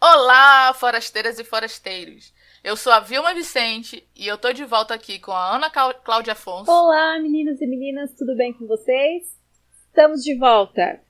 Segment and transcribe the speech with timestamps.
[0.00, 2.32] Olá, forasteiras e forasteiros!
[2.62, 6.34] Eu sou a Vilma Vicente e eu tô de volta aqui com a Ana Cláudia
[6.34, 6.70] Afonso.
[6.70, 9.34] Olá, meninos e meninas, tudo bem com vocês?
[9.88, 11.00] Estamos de volta!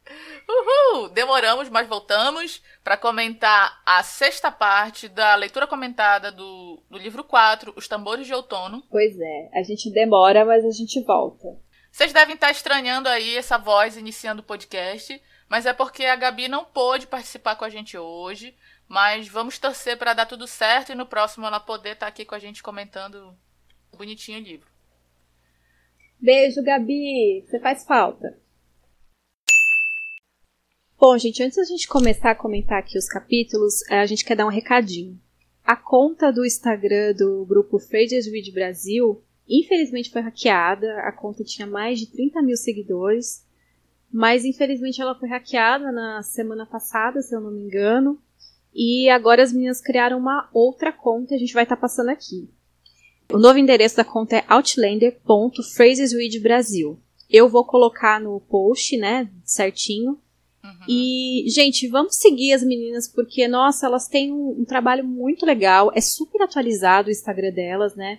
[0.48, 1.08] Uhul!
[1.08, 7.74] Demoramos, mas voltamos para comentar a sexta parte da leitura comentada do, do livro 4,
[7.76, 8.84] Os Tambores de Outono.
[8.88, 11.58] Pois é, a gente demora, mas a gente volta.
[11.90, 16.46] Vocês devem estar estranhando aí essa voz iniciando o podcast, mas é porque a Gabi
[16.46, 18.54] não pôde participar com a gente hoje.
[18.88, 22.24] Mas vamos torcer para dar tudo certo e no próximo ela poder estar tá aqui
[22.24, 23.36] com a gente comentando
[23.96, 24.68] bonitinho o livro.
[26.20, 27.44] Beijo, Gabi!
[27.46, 28.38] Você faz falta.
[30.98, 34.34] Bom, gente, antes da gente começar a comentar aqui os capítulos, eh, a gente quer
[34.34, 35.20] dar um recadinho.
[35.62, 41.00] A conta do Instagram do grupo Frades Read Brasil, infelizmente foi hackeada.
[41.00, 43.44] A conta tinha mais de 30 mil seguidores,
[44.10, 48.18] mas infelizmente ela foi hackeada na semana passada, se eu não me engano.
[48.76, 52.50] E agora as meninas criaram uma outra conta, a gente vai estar tá passando aqui.
[53.32, 57.00] O novo endereço da conta é outlander.phrasesreadbrasil.
[57.30, 60.20] Eu vou colocar no post, né, certinho.
[60.62, 60.84] Uhum.
[60.86, 65.90] E, gente, vamos seguir as meninas, porque, nossa, elas têm um, um trabalho muito legal.
[65.94, 68.18] É super atualizado o Instagram delas, né?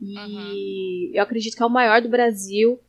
[0.00, 1.10] E uhum.
[1.12, 2.80] eu acredito que é o maior do Brasil.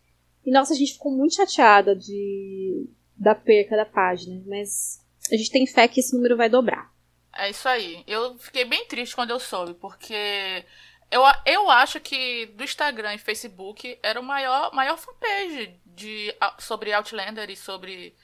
[0.45, 4.41] E, nossa, a gente ficou muito chateada de, da perca da página.
[4.47, 6.92] Mas a gente tem fé que esse número vai dobrar.
[7.35, 8.03] É isso aí.
[8.07, 10.65] Eu fiquei bem triste quando eu soube, porque
[11.09, 16.93] eu, eu acho que do Instagram e Facebook era o maior, maior fanpage de, sobre
[16.93, 18.15] Outlander e sobre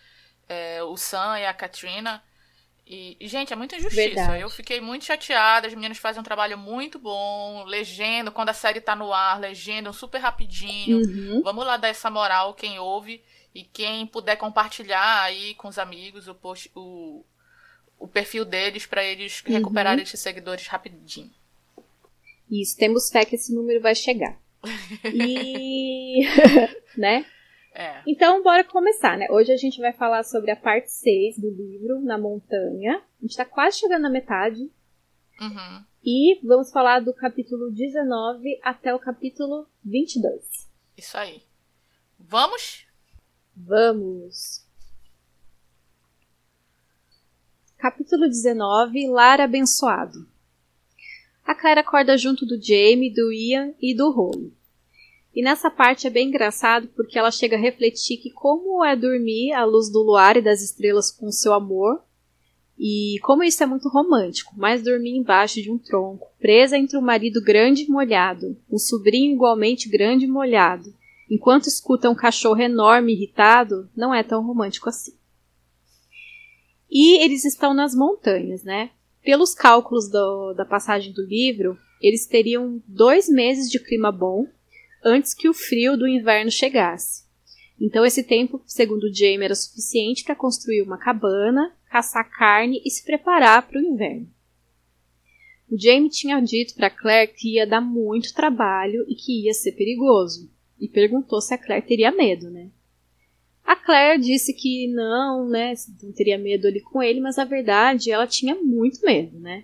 [0.48, 2.24] é, o Sam e a Katrina.
[2.92, 4.02] E, gente, é muita injustiça.
[4.02, 4.42] Verdade.
[4.42, 5.68] Eu fiquei muito chateada.
[5.68, 9.94] As meninas fazem um trabalho muito bom, legendo, quando a série tá no ar, legendam
[9.94, 10.98] super rapidinho.
[10.98, 11.44] Uhum.
[11.44, 13.24] Vamos lá dar essa moral, quem ouve.
[13.54, 17.24] E quem puder compartilhar aí com os amigos o, post, o,
[18.00, 19.54] o perfil deles para eles uhum.
[19.54, 21.32] recuperarem esses seguidores rapidinho.
[22.50, 24.40] Isso, temos fé que esse número vai chegar.
[25.14, 26.24] E.
[26.98, 27.26] né?
[27.74, 28.02] É.
[28.08, 29.28] Então, bora começar, né?
[29.30, 33.02] Hoje a gente vai falar sobre a parte 6 do livro, Na Montanha.
[33.20, 34.70] A gente tá quase chegando na metade.
[35.40, 35.86] Uhum.
[36.04, 40.68] E vamos falar do capítulo 19 até o capítulo 22.
[40.98, 41.44] Isso aí.
[42.18, 42.86] Vamos?
[43.56, 44.69] Vamos!
[47.80, 50.28] Capítulo 19 Lar Abençoado
[51.46, 54.52] A Claire acorda junto do Jamie, do Ian e do Rolo.
[55.34, 59.54] E nessa parte é bem engraçado porque ela chega a refletir que como é dormir
[59.54, 62.04] à luz do luar e das estrelas com seu amor,
[62.78, 67.02] e como isso é muito romântico, mas dormir embaixo de um tronco, presa entre um
[67.02, 70.94] marido grande e molhado, um sobrinho igualmente grande e molhado,
[71.32, 75.18] enquanto escuta um cachorro enorme irritado, não é tão romântico assim.
[76.90, 78.90] E eles estão nas montanhas, né?
[79.24, 84.48] Pelos cálculos do, da passagem do livro, eles teriam dois meses de clima bom
[85.04, 87.24] antes que o frio do inverno chegasse.
[87.80, 93.04] Então, esse tempo, segundo Jamie, era suficiente para construir uma cabana, caçar carne e se
[93.04, 94.28] preparar para o inverno.
[95.72, 99.74] O Jamie tinha dito para Claire que ia dar muito trabalho e que ia ser
[99.74, 102.70] perigoso, e perguntou se a Claire teria medo, né?
[103.70, 108.10] A Claire disse que não, né, não teria medo ali com ele, mas a verdade
[108.10, 109.64] ela tinha muito medo, né?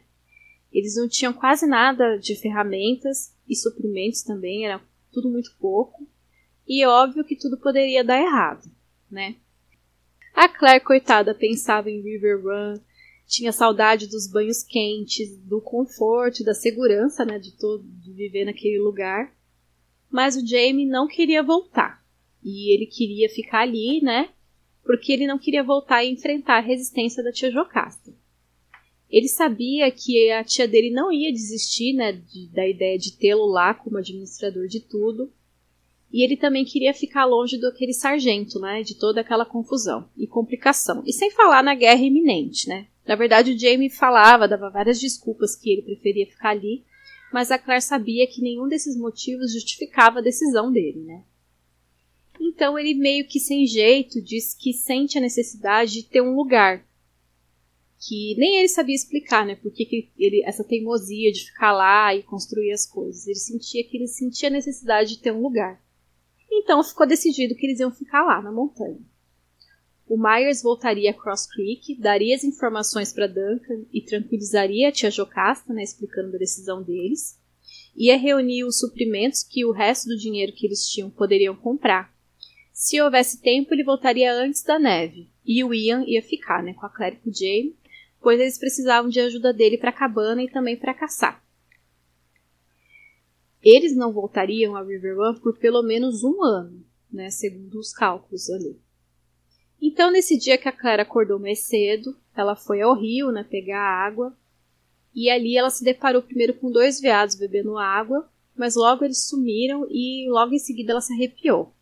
[0.71, 4.79] Eles não tinham quase nada de ferramentas e suprimentos também, era
[5.11, 6.07] tudo muito pouco.
[6.67, 8.69] E óbvio que tudo poderia dar errado,
[9.09, 9.37] né?
[10.35, 12.79] A Claire, coitada, pensava em River Run,
[13.25, 18.77] tinha saudade dos banhos quentes, do conforto da segurança, né, de todo de viver naquele
[18.77, 19.33] lugar.
[20.11, 22.04] Mas o Jamie não queria voltar.
[22.45, 24.29] E ele queria ficar ali, né?
[24.83, 28.13] Porque ele não queria voltar e enfrentar a resistência da tia Jocasta.
[29.09, 33.47] Ele sabia que a tia dele não ia desistir, né, de, da ideia de tê-lo
[33.47, 35.33] lá como administrador de tudo.
[36.11, 40.27] E ele também queria ficar longe do aquele sargento, né, de toda aquela confusão e
[40.27, 41.03] complicação.
[41.03, 42.87] E sem falar na guerra iminente, né?
[43.07, 46.83] Na verdade, o Jamie falava, dava várias desculpas que ele preferia ficar ali,
[47.33, 51.23] mas a Claire sabia que nenhum desses motivos justificava a decisão dele, né?
[52.39, 56.85] Então ele meio que sem jeito diz que sente a necessidade de ter um lugar.
[58.07, 59.55] Que nem ele sabia explicar, né?
[59.55, 63.25] Porque que ele, essa teimosia de ficar lá e construir as coisas.
[63.25, 65.81] Ele sentia que ele sentia a necessidade de ter um lugar.
[66.51, 68.99] Então ficou decidido que eles iam ficar lá, na montanha.
[70.07, 75.09] O Myers voltaria a Cross Creek, daria as informações para Duncan e tranquilizaria a tia
[75.09, 77.39] Jocasta, né, explicando a decisão deles.
[77.95, 82.14] Ia reunir os suprimentos que o resto do dinheiro que eles tinham poderiam comprar
[82.75, 85.29] se houvesse tempo, ele voltaria antes da neve.
[85.45, 87.73] E o Ian ia ficar, né, com a Claire e com o
[88.19, 91.41] pois eles precisavam de ajuda dele para a cabana e também para caçar.
[93.63, 98.49] Eles não voltariam a River Run por pelo menos um ano, né, segundo os cálculos
[98.49, 98.77] ali.
[99.81, 103.79] Então, nesse dia que a Clara acordou mais cedo, ela foi ao rio, né, pegar
[103.79, 104.35] água,
[105.13, 109.87] e ali ela se deparou primeiro com dois veados bebendo água, mas logo eles sumiram
[109.89, 111.73] e logo em seguida ela se arrepiou.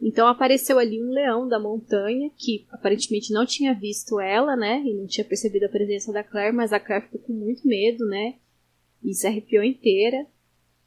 [0.00, 4.94] Então apareceu ali um leão da montanha que aparentemente não tinha visto ela, né, e
[4.94, 8.36] não tinha percebido a presença da Claire, mas a Claire ficou com muito medo, né,
[9.02, 10.26] e se arrepiou inteira.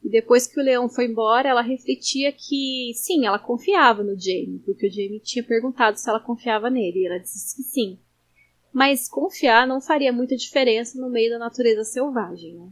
[0.03, 4.61] E depois que o leão foi embora, ela refletia que sim, ela confiava no Jamie,
[4.65, 7.99] porque o Jamie tinha perguntado se ela confiava nele, e ela disse que sim.
[8.73, 12.69] Mas confiar não faria muita diferença no meio da natureza selvagem, né?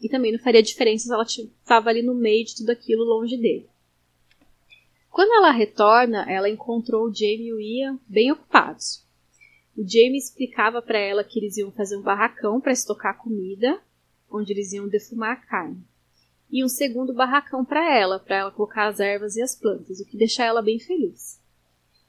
[0.00, 3.36] E também não faria diferença se ela estava ali no meio de tudo aquilo longe
[3.36, 3.68] dele.
[5.16, 9.02] Quando ela retorna, ela encontrou o Jamie e o Ian bem ocupados.
[9.74, 13.80] O Jamie explicava para ela que eles iam fazer um barracão para estocar comida,
[14.30, 15.82] onde eles iam defumar a carne.
[16.50, 20.04] E um segundo barracão para ela, para ela colocar as ervas e as plantas, o
[20.04, 21.40] que deixa ela bem feliz.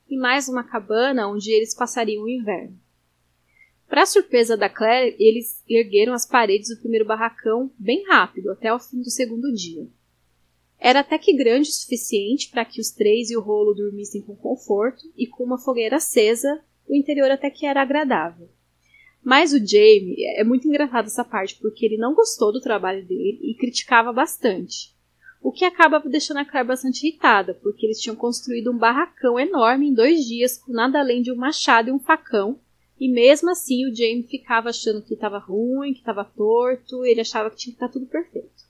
[0.09, 2.77] E mais uma cabana onde eles passariam o inverno.
[3.87, 8.77] Para surpresa da Claire, eles ergueram as paredes do primeiro barracão bem rápido, até o
[8.77, 9.87] fim do segundo dia.
[10.79, 14.35] Era até que grande o suficiente para que os três e o rolo dormissem com
[14.35, 18.49] conforto e com uma fogueira acesa, o interior até que era agradável.
[19.23, 23.39] Mas o Jamie, é muito engraçado essa parte, porque ele não gostou do trabalho dele
[23.41, 24.95] e criticava bastante.
[25.41, 29.89] O que acaba deixando a Claire bastante irritada, porque eles tinham construído um barracão enorme
[29.89, 32.59] em dois dias, com nada além de um machado e um facão,
[32.99, 37.49] e mesmo assim o Jamie ficava achando que estava ruim, que estava torto, ele achava
[37.49, 38.66] que tinha que estar tá tudo perfeito.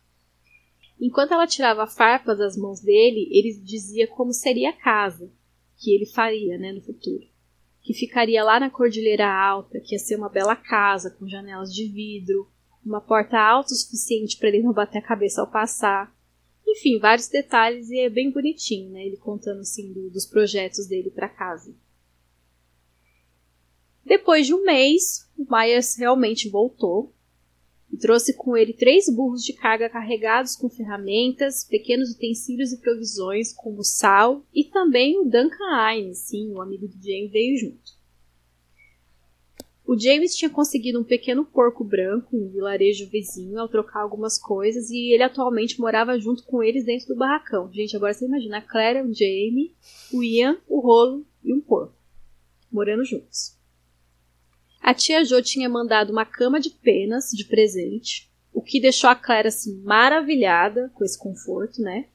[0.99, 5.31] Enquanto ela tirava farpas das mãos dele, ele dizia como seria a casa
[5.77, 7.23] que ele faria né, no futuro.
[7.81, 11.87] Que ficaria lá na Cordilheira Alta, que ia ser uma bela casa com janelas de
[11.87, 12.51] vidro,
[12.83, 16.15] uma porta alta o suficiente para ele não bater a cabeça ao passar.
[16.65, 19.05] Enfim, vários detalhes e é bem bonitinho, né?
[19.05, 21.75] Ele contando assim do, dos projetos dele para casa.
[24.03, 27.13] Depois de um mês, o Myers realmente voltou
[27.91, 33.53] e trouxe com ele três burros de carga carregados com ferramentas, pequenos utensílios e provisões,
[33.53, 37.97] como sal, e também o Duncan Hines, sim, o amigo do James, veio junto.
[39.85, 44.37] O James tinha conseguido um pequeno porco branco em um vilarejo vizinho ao trocar algumas
[44.37, 47.71] coisas e ele atualmente morava junto com eles dentro do barracão.
[47.71, 49.73] Gente, agora você imagina a Claire, o Jamie,
[50.11, 51.97] o Ian, o Rolo e um porco
[52.71, 53.56] morando juntos.
[54.87, 59.15] A tia Jo tinha mandado uma cama de penas de presente, o que deixou a
[59.15, 62.07] Claire assim maravilhada com esse conforto, né?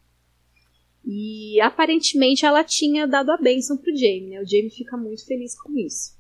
[1.05, 4.41] E aparentemente ela tinha dado a bênção pro Jamie, né?
[4.41, 6.19] O Jamie fica muito feliz com isso.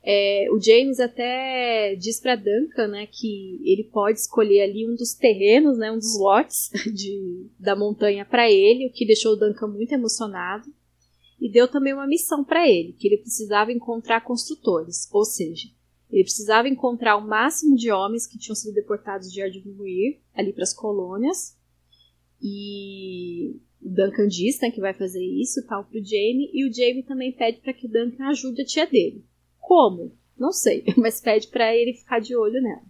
[0.00, 5.12] É, o James até diz para Duncan, né, que ele pode escolher ali um dos
[5.12, 9.66] terrenos, né, um dos lotes de, da montanha para ele, o que deixou o Duncan
[9.66, 10.72] muito emocionado
[11.40, 15.68] e deu também uma missão para ele, que ele precisava encontrar construtores, ou seja,
[16.10, 20.62] ele precisava encontrar o máximo de homens que tinham sido deportados de Ardmuir ali para
[20.62, 21.56] as colônias.
[22.40, 26.72] E o Duncan diz né, que vai fazer isso tal para o Jamie, e o
[26.72, 29.24] Jamie também pede para que o Duncan ajude a tia dele.
[29.58, 30.16] Como?
[30.38, 32.84] Não sei, mas pede para ele ficar de olho nela.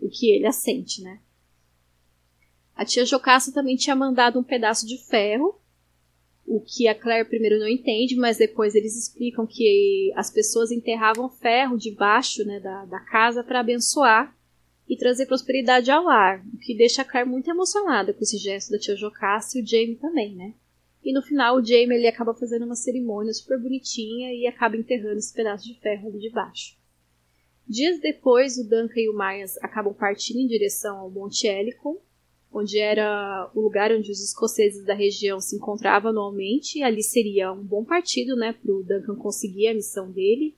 [0.00, 1.20] O que ele assente, né?
[2.74, 5.58] A tia Jocasta também tinha mandado um pedaço de ferro
[6.46, 11.28] o que a Claire primeiro não entende, mas depois eles explicam que as pessoas enterravam
[11.28, 14.34] ferro debaixo né, da, da casa para abençoar
[14.88, 18.70] e trazer prosperidade ao lar, o que deixa a Claire muito emocionada com esse gesto
[18.70, 20.54] da tia Jocasta e o Jamie também, né?
[21.04, 25.18] E no final o Jamie ele acaba fazendo uma cerimônia super bonitinha e acaba enterrando
[25.18, 26.76] esse pedaço de ferro ali debaixo.
[27.68, 31.96] Dias depois, o Duncan e o Myers acabam partindo em direção ao Monte Helicon,
[32.58, 36.78] onde era o lugar onde os escoceses da região se encontravam anualmente.
[36.78, 40.56] E ali seria um bom partido né, para o Duncan conseguir a missão dele,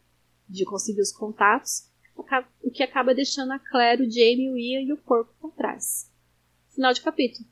[0.49, 1.88] de conseguir os contatos,
[2.62, 6.09] o que acaba deixando a Claire, o Jamie, o Ian e o Porco para trás.
[6.73, 7.49] Final de capítulo.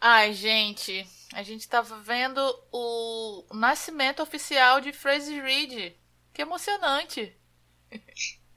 [0.00, 2.40] Ai, gente, a gente estava vendo
[2.72, 5.92] o nascimento oficial de Fraser Reed.
[6.32, 7.36] Que emocionante.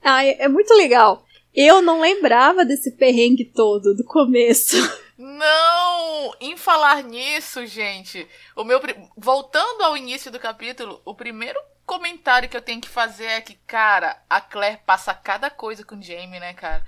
[0.02, 1.25] Ai, é muito legal.
[1.56, 4.76] Eu não lembrava desse perrengue todo do começo.
[5.16, 6.34] Não!
[6.38, 8.78] Em falar nisso, gente, o meu
[9.16, 13.54] voltando ao início do capítulo, o primeiro comentário que eu tenho que fazer é que,
[13.66, 16.84] cara, a Claire passa cada coisa com o Jamie, né, cara?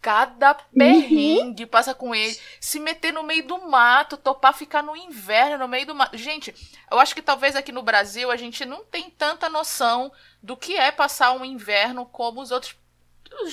[0.00, 1.68] cada perrengue uhum.
[1.68, 2.38] passa com ele.
[2.60, 6.16] Se meter no meio do mato, topar ficar no inverno, no meio do mato.
[6.16, 6.54] Gente,
[6.90, 10.12] eu acho que talvez aqui no Brasil a gente não tem tanta noção
[10.42, 12.76] do que é passar um inverno como os outros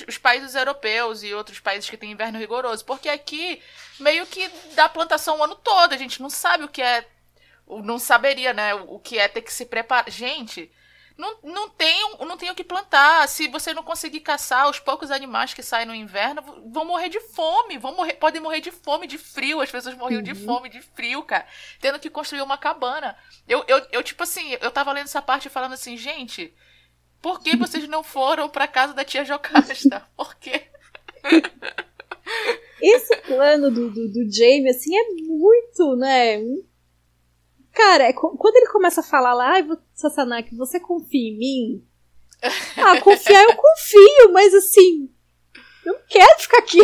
[0.08, 2.84] os países europeus e outros países que têm inverno rigoroso.
[2.84, 3.62] Porque aqui,
[3.98, 5.92] meio que dá plantação o ano todo.
[5.92, 7.06] A gente não sabe o que é.
[7.82, 8.74] Não saberia, né?
[8.74, 10.08] O que é ter que se preparar.
[10.10, 10.70] Gente,
[11.16, 13.26] não, não, tem, não tem o que plantar.
[13.28, 17.20] Se você não conseguir caçar, os poucos animais que saem no inverno vão morrer de
[17.20, 17.78] fome.
[17.78, 19.60] Vão morrer, podem morrer de fome, de frio.
[19.60, 20.24] As pessoas morriam uhum.
[20.24, 21.46] de fome, de frio, cara.
[21.80, 23.16] Tendo que construir uma cabana.
[23.48, 26.54] Eu, eu, eu, tipo assim, eu tava lendo essa parte falando assim, gente,
[27.20, 30.06] por que vocês não foram pra casa da tia Jocasta?
[30.16, 30.62] Por quê?
[32.80, 36.38] Esse plano do, do, do Jamie, assim, é muito, né?
[37.72, 41.86] Cara, é, quando ele começa a falar lá, ai, Sassanaki, você confia em mim?
[42.76, 45.10] Ah, confiar eu confio, mas assim,
[45.84, 46.78] eu não quero ficar aqui.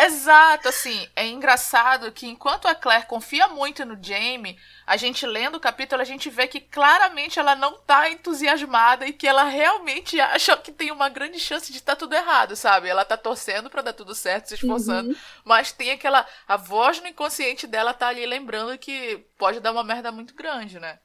[0.00, 5.56] Exato, assim, é engraçado que enquanto a Claire confia muito no Jamie, a gente lendo
[5.56, 10.20] o capítulo, a gente vê que claramente ela não tá entusiasmada e que ela realmente
[10.20, 12.88] acha que tem uma grande chance de estar tá tudo errado, sabe?
[12.88, 15.16] Ela tá torcendo para dar tudo certo, se esforçando, uhum.
[15.44, 19.82] mas tem aquela a voz no inconsciente dela tá ali lembrando que pode dar uma
[19.82, 21.00] merda muito grande, né?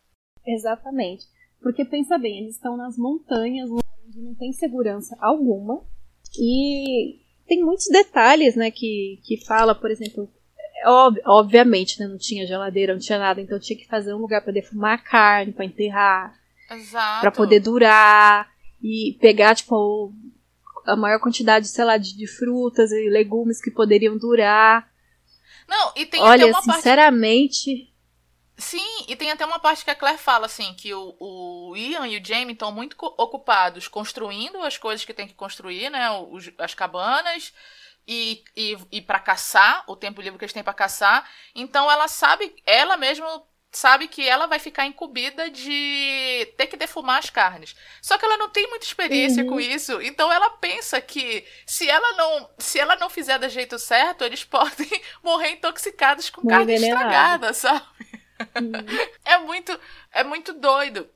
[0.45, 1.25] Exatamente.
[1.59, 5.83] Porque pensa bem, eles estão nas montanhas, onde não tem segurança alguma.
[6.37, 10.29] E tem muitos detalhes, né, que, que fala, por exemplo,
[10.85, 14.41] ob, obviamente, né, não tinha geladeira, não tinha nada, então tinha que fazer um lugar
[14.41, 16.33] para defumar a carne, para enterrar,
[17.21, 18.49] para poder durar
[18.81, 20.13] e pegar tipo
[20.85, 24.89] a maior quantidade, sei lá, de, de frutas e legumes que poderiam durar.
[25.67, 27.92] Não, e tem Olha, uma sinceramente, parte...
[28.63, 32.07] Sim, e tem até uma parte que a Claire fala assim, que o, o Ian
[32.07, 36.09] e o Jamie estão muito ocupados construindo as coisas que tem que construir, né?
[36.11, 37.53] Os, as cabanas
[38.07, 41.29] e, e, e para caçar, o tempo livre que eles têm para caçar.
[41.53, 47.19] Então ela sabe, ela mesma sabe que ela vai ficar incumbida de ter que defumar
[47.19, 47.75] as carnes.
[48.01, 49.49] Só que ela não tem muita experiência uhum.
[49.49, 53.77] com isso, então ela pensa que se ela não, se ela não fizer do jeito
[53.77, 54.89] certo, eles podem
[55.21, 58.22] morrer intoxicados com Muito carne estragada, sabe?
[59.25, 59.79] é muito
[60.11, 61.09] é muito doido.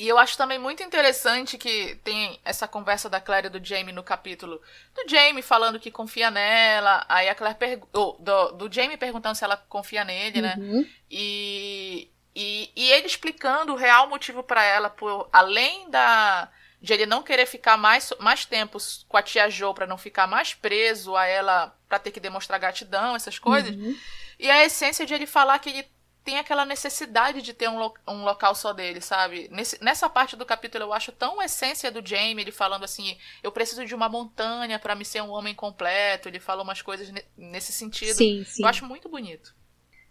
[0.00, 3.92] E eu acho também muito interessante que tem essa conversa da Claire e do Jamie
[3.92, 4.58] no capítulo.
[4.94, 7.04] Do Jamie falando que confia nela.
[7.06, 8.16] Aí a Claire perguntou.
[8.18, 10.54] Do, do Jamie perguntando se ela confia nele, né?
[10.58, 10.86] Uhum.
[11.10, 17.04] E, e, e ele explicando o real motivo para ela, por além da de ele
[17.04, 21.14] não querer ficar mais, mais tempo com a tia Jo para não ficar mais preso
[21.14, 23.74] a ela para ter que demonstrar gratidão, essas coisas.
[23.76, 23.94] Uhum.
[24.38, 25.86] E a essência de ele falar que ele
[26.24, 29.48] tem aquela necessidade de ter um, lo um local só dele, sabe?
[29.50, 33.50] Nesse, nessa parte do capítulo eu acho tão essência do Jamie, ele falando assim, eu
[33.50, 37.24] preciso de uma montanha para me ser um homem completo, ele fala umas coisas ne
[37.36, 38.14] nesse sentido.
[38.14, 38.62] Sim, sim.
[38.62, 39.54] Eu acho muito bonito.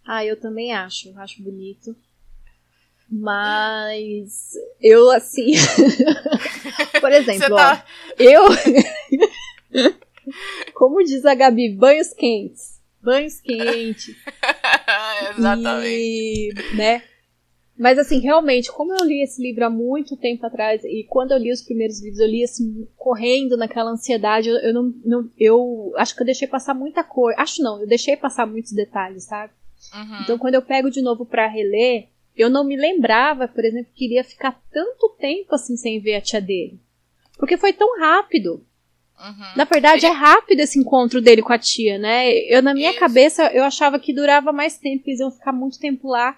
[0.05, 1.95] Ah, eu também acho, acho bonito.
[3.11, 5.53] Mas eu assim,
[7.01, 7.83] por exemplo, tá...
[7.83, 8.43] ó, eu
[10.73, 14.15] como diz a Gabi, banhos quentes banhos quentes.
[15.37, 15.87] Exatamente.
[15.87, 17.03] E, né?
[17.79, 21.37] Mas assim, realmente, como eu li esse livro há muito tempo atrás, e quando eu
[21.37, 25.93] li os primeiros livros, eu li assim, correndo naquela ansiedade, eu, eu não, não, Eu
[25.95, 27.33] acho que eu deixei passar muita cor.
[27.37, 29.53] Acho não, eu deixei passar muitos detalhes, sabe?
[29.93, 30.21] Uhum.
[30.23, 34.05] Então quando eu pego de novo para reler, eu não me lembrava, por exemplo, que
[34.05, 36.79] iria ficar tanto tempo assim sem ver a tia dele.
[37.37, 38.61] Porque foi tão rápido.
[39.19, 39.51] Uhum.
[39.55, 42.31] Na verdade, é rápido esse encontro dele com a tia, né?
[42.31, 42.99] Eu, na minha Isso.
[42.99, 46.37] cabeça, eu achava que durava mais tempo, que eles iam ficar muito tempo lá.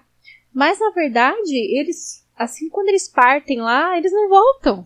[0.52, 4.84] Mas, na verdade, eles, assim, quando eles partem lá, eles não voltam,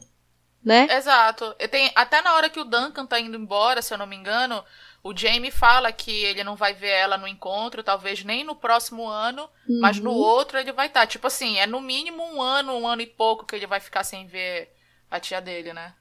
[0.62, 0.86] né?
[0.90, 1.54] Exato.
[1.70, 4.62] Tem, até na hora que o Duncan tá indo embora, se eu não me engano,
[5.02, 9.08] o Jamie fala que ele não vai ver ela no encontro, talvez nem no próximo
[9.08, 9.80] ano, uhum.
[9.80, 11.00] mas no outro ele vai estar.
[11.00, 11.06] Tá.
[11.06, 14.04] Tipo assim, é no mínimo um ano, um ano e pouco que ele vai ficar
[14.04, 14.72] sem ver
[15.10, 15.94] a tia dele, né?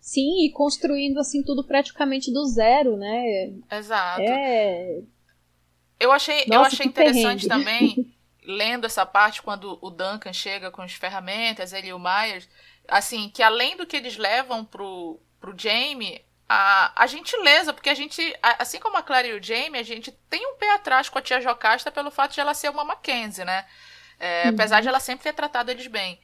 [0.00, 3.52] Sim, e construindo assim tudo praticamente do zero, né?
[3.70, 4.22] Exato.
[4.22, 5.00] É...
[6.00, 8.14] Eu achei, Nossa, eu achei interessante também,
[8.46, 12.48] lendo essa parte, quando o Duncan chega com as ferramentas, ele e o Myers,
[12.86, 17.94] assim, que além do que eles levam pro, pro Jamie, a, a gentileza, porque a
[17.94, 21.18] gente, assim como a Clara e o Jamie, a gente tem um pé atrás com
[21.18, 23.66] a tia Jocasta pelo fato de ela ser uma Mackenzie, né?
[24.18, 24.50] É, uhum.
[24.50, 26.18] Apesar de ela sempre ter tratado eles bem.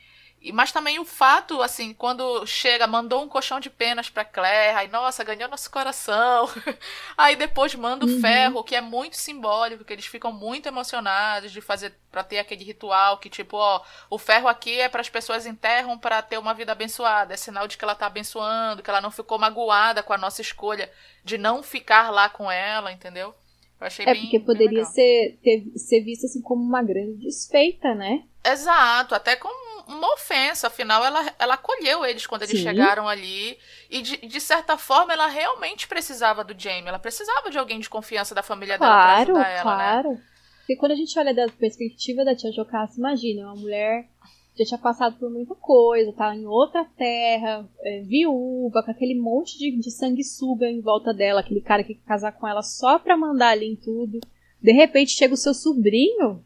[0.53, 4.89] Mas também o fato, assim, quando chega, mandou um colchão de penas pra Claire, aí,
[4.89, 6.49] nossa, ganhou nosso coração.
[7.17, 8.21] aí depois manda o uhum.
[8.21, 12.65] ferro, que é muito simbólico, que eles ficam muito emocionados de fazer, pra ter aquele
[12.65, 16.55] ritual que, tipo, ó, o ferro aqui é para as pessoas enterram para ter uma
[16.55, 17.35] vida abençoada.
[17.35, 20.43] É sinal de que ela tá abençoando, que ela não ficou magoada com a nossa
[20.43, 20.91] escolha
[21.25, 23.35] de não ficar lá com ela, entendeu?
[23.81, 27.95] Eu achei é bem, porque poderia ser, ter, ser visto assim como uma grande desfeita,
[27.95, 28.25] né?
[28.45, 32.65] Exato, até como uma ofensa, afinal ela, ela acolheu eles quando eles Sim.
[32.65, 33.59] chegaram ali
[33.91, 37.89] e de, de certa forma ela realmente precisava do Jamie, ela precisava de alguém de
[37.89, 40.09] confiança da família claro, dela pra ajudar claro.
[40.09, 40.23] ela, né?
[40.59, 44.09] Porque quando a gente olha da perspectiva da tia Jocasta, imagina, uma mulher
[44.57, 49.59] já tinha passado por muita coisa, tá em outra terra, é, viúva, com aquele monte
[49.59, 53.17] de, de sanguessuga em volta dela, aquele cara que quer casar com ela só pra
[53.17, 54.21] mandar ali em tudo.
[54.63, 56.43] De repente chega o seu sobrinho.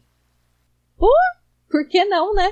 [0.97, 1.07] Pô,
[1.69, 2.51] por que não, né?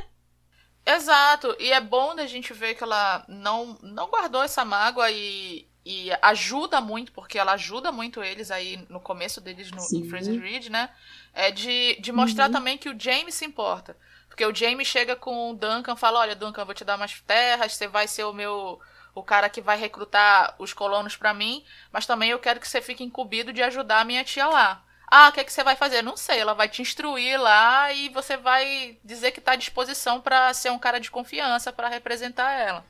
[0.88, 5.68] Exato, e é bom da gente ver que ela não, não guardou essa mágoa e,
[5.86, 10.40] e ajuda muito, porque ela ajuda muito eles aí no começo deles no, em Fraser
[10.40, 10.90] Reed, né?
[11.34, 12.54] É de, de mostrar uhum.
[12.54, 13.98] também que o James se importa.
[14.30, 16.96] Porque o James chega com o Duncan e fala: Olha, Duncan, eu vou te dar
[16.96, 18.80] mais terras, você vai ser o meu.
[19.14, 22.82] O cara que vai recrutar os colonos para mim, mas também eu quero que você
[22.82, 24.86] fique incumbido de ajudar a minha tia lá.
[25.10, 26.02] Ah, o que, é que você vai fazer?
[26.02, 26.40] Não sei.
[26.40, 30.70] Ela vai te instruir lá e você vai dizer que está à disposição para ser
[30.70, 32.86] um cara de confiança para representar ela.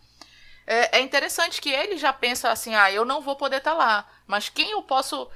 [0.65, 3.77] É, é, interessante que ele já pensa assim: ah, eu não vou poder estar tá
[3.77, 5.29] lá, mas quem eu posso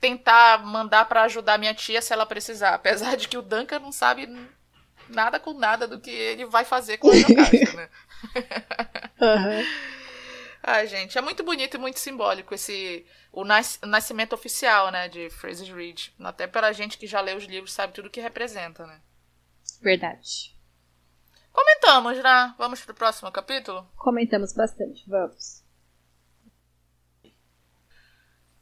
[0.00, 2.72] tentar mandar para ajudar minha tia se ela precisar?
[2.74, 4.26] Apesar de que o Duncan não sabe
[5.08, 7.88] nada com nada do que ele vai fazer com a Jocasta, né?
[9.20, 9.66] uhum.
[10.68, 15.08] Ai, gente, é muito bonito e muito simbólico esse o, nas, o nascimento oficial, né,
[15.08, 16.08] de Fraser Reed.
[16.18, 19.00] Até para a gente que já lê os livros sabe tudo que representa, né?
[19.80, 20.58] Verdade.
[21.52, 22.52] Comentamos, né?
[22.58, 23.88] Vamos pro próximo capítulo?
[23.94, 25.62] Comentamos bastante, vamos.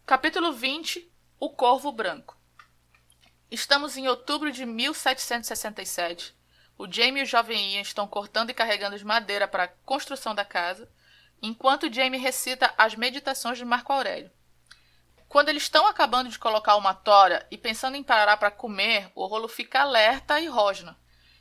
[0.04, 2.37] Capítulo 20 O Corvo Branco.
[3.50, 6.37] Estamos em outubro de 1767.
[6.76, 10.34] O Jamie e o jovem Ian estão cortando e carregando de madeira para a construção
[10.34, 10.87] da casa
[11.47, 14.31] enquanto Jamie recita as meditações de Marco Aurélio.
[15.29, 19.27] Quando eles estão acabando de colocar uma tora e pensando em parar para comer, o
[19.27, 20.97] rolo fica alerta e rosna.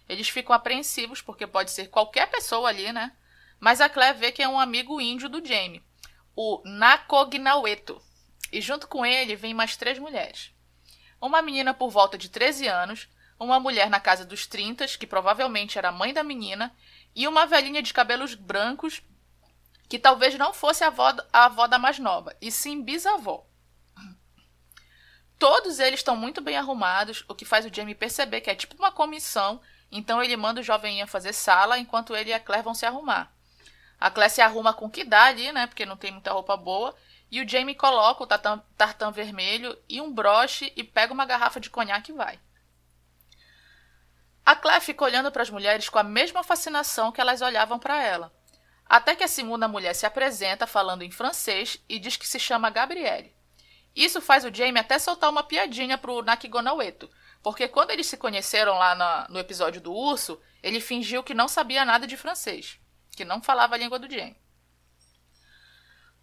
[0.09, 3.15] Eles ficam apreensivos porque pode ser qualquer pessoa ali, né?
[3.61, 5.81] Mas a Claire vê que é um amigo índio do Jamie,
[6.35, 8.01] o Nakognaueto.
[8.51, 10.51] E junto com ele vem mais três mulheres.
[11.21, 13.07] Uma menina por volta de 13 anos,
[13.39, 16.75] uma mulher na casa dos 30, que provavelmente era a mãe da menina,
[17.15, 19.01] e uma velhinha de cabelos brancos
[19.93, 23.45] que talvez não fosse a avó, a avó da mais nova, e sim bisavó.
[25.37, 28.75] Todos eles estão muito bem arrumados, o que faz o Jamie perceber que é tipo
[28.75, 32.73] uma comissão, então ele manda o jovem fazer sala enquanto ele e a Claire vão
[32.73, 33.31] se arrumar.
[33.99, 36.95] A Claire se arruma com que dá ali, né, porque não tem muita roupa boa,
[37.29, 41.59] e o Jamie coloca o tartan, tartan vermelho e um broche e pega uma garrafa
[41.59, 42.39] de conhaque e vai.
[44.43, 48.01] A Claire fica olhando para as mulheres com a mesma fascinação que elas olhavam para
[48.01, 48.33] ela.
[48.85, 52.69] Até que a segunda mulher se apresenta falando em francês e diz que se chama
[52.69, 53.33] Gabriele.
[53.95, 57.09] Isso faz o Jamie até soltar uma piadinha pro Nakigonaueto,
[57.41, 61.85] porque quando eles se conheceram lá no episódio do urso, ele fingiu que não sabia
[61.85, 62.79] nada de francês,
[63.11, 64.41] que não falava a língua do Jamie.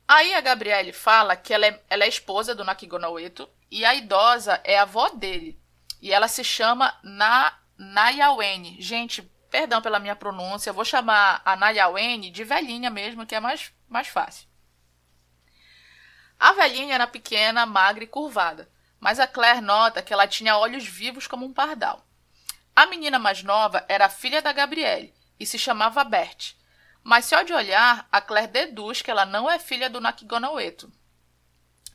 [0.08, 4.60] Aí a Gabriele fala que ela é, ela é esposa do Nakigonaueto e a idosa
[4.64, 5.60] é a avó dele.
[6.02, 8.76] E ela se chama Na Nayaweni.
[8.80, 13.72] Gente, Perdão pela minha pronúncia, vou chamar a Nayawen de velhinha mesmo, que é mais,
[13.88, 14.48] mais fácil.
[16.38, 20.86] A velhinha era pequena, magra e curvada, mas a Claire nota que ela tinha olhos
[20.86, 22.06] vivos como um pardal.
[22.74, 26.54] A menina mais nova era filha da Gabriele e se chamava Bert,
[27.02, 30.92] mas só de olhar, a Claire deduz que ela não é filha do Nakigonaueto.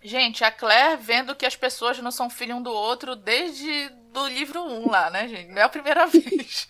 [0.06, 4.28] Gente, a Claire vendo que as pessoas não são filho um do outro desde do
[4.28, 5.52] livro 1 lá, né, gente?
[5.52, 6.68] Não é a primeira vez.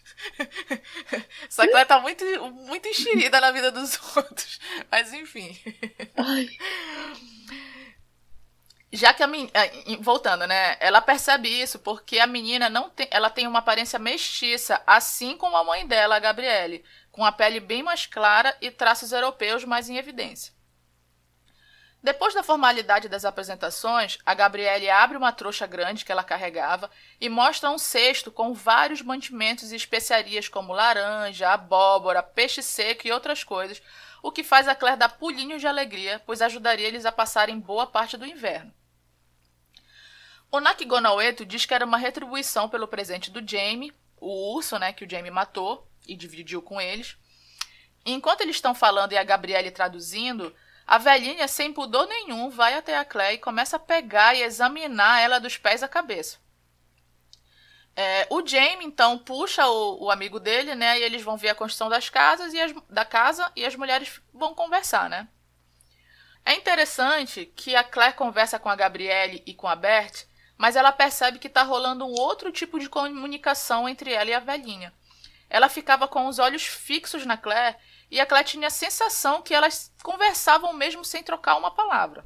[1.45, 4.58] Essa Claire tá muito, muito enxerida na vida dos outros.
[4.89, 5.54] Mas enfim.
[6.15, 6.48] Ai.
[8.93, 9.52] Já que a menina.
[9.54, 10.78] É, voltando, né?
[10.80, 13.10] Ela percebe isso porque a menina não tem.
[13.12, 17.60] Ela tem uma aparência mestiça, assim como a mãe dela, a Gabriele, com a pele
[17.60, 20.54] bem mais clara e traços europeus mais em evidência.
[22.05, 26.87] Depois da formalidade das apresentações, a Gabriele abre uma trouxa grande que ela carregava
[27.19, 33.11] e mostra um cesto com vários mantimentos e especiarias como laranja, abóbora, peixe seco e
[33.11, 33.81] outras coisas,
[34.21, 37.87] o que faz a Claire dar pulinhos de alegria, pois ajudaria eles a passarem boa
[37.87, 38.71] parte do inverno.
[40.51, 45.05] O Nakigonaueto diz que era uma retribuição pelo presente do Jamie, o urso né, que
[45.05, 47.17] o Jamie matou e dividiu com eles,
[48.05, 50.55] Enquanto eles estão falando e a Gabriele traduzindo,
[50.88, 55.19] a velhinha, sem pudor nenhum, vai até a Claire e começa a pegar e examinar
[55.21, 56.38] ela dos pés à cabeça.
[57.95, 61.00] É, o Jamie, então, puxa o, o, amigo dele, né?
[61.00, 64.21] E eles vão ver a construção das casas e as, da casa e as mulheres
[64.34, 65.28] vão conversar, né?
[66.45, 70.26] É interessante que a Claire conversa com a Gabriele e com a Bert,
[70.58, 74.39] mas ela percebe que está rolando um outro tipo de comunicação entre ela e a
[74.39, 74.93] velhinha.
[75.50, 77.78] Ela ficava com os olhos fixos na Claire
[78.09, 82.25] e a Claire tinha a sensação que elas conversavam mesmo sem trocar uma palavra.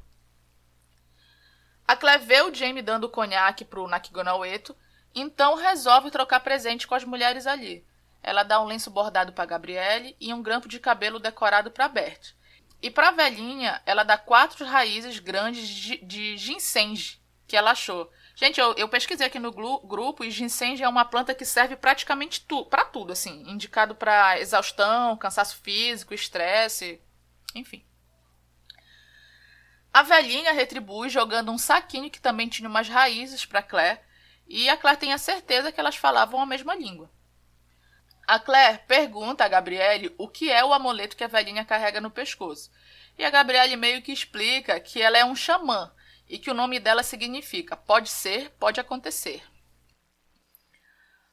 [1.87, 4.75] A Claire vê o Jamie dando o conhaque pro Nakigonaueto,
[5.15, 7.85] então resolve trocar presente com as mulheres ali.
[8.21, 12.33] Ela dá um lenço bordado para Gabriele e um grampo de cabelo decorado para Bert.
[12.81, 16.95] E para a velhinha, ela dá quatro raízes grandes de, de ginseng
[17.47, 18.09] que ela achou.
[18.39, 22.39] Gente, eu, eu pesquisei aqui no grupo e ginseng é uma planta que serve praticamente
[22.47, 23.43] tu, para tudo, assim.
[23.45, 27.01] Indicado para exaustão, cansaço físico, estresse,
[27.53, 27.85] enfim.
[29.93, 33.99] A velhinha retribui jogando um saquinho que também tinha umas raízes para Claire,
[34.47, 37.11] e a Claire tem a certeza que elas falavam a mesma língua.
[38.25, 42.09] A Claire pergunta a Gabriele o que é o amuleto que a velhinha carrega no
[42.09, 42.71] pescoço.
[43.17, 45.91] E a Gabriele meio que explica que ela é um xamã
[46.29, 49.43] e que o nome dela significa pode ser, pode acontecer.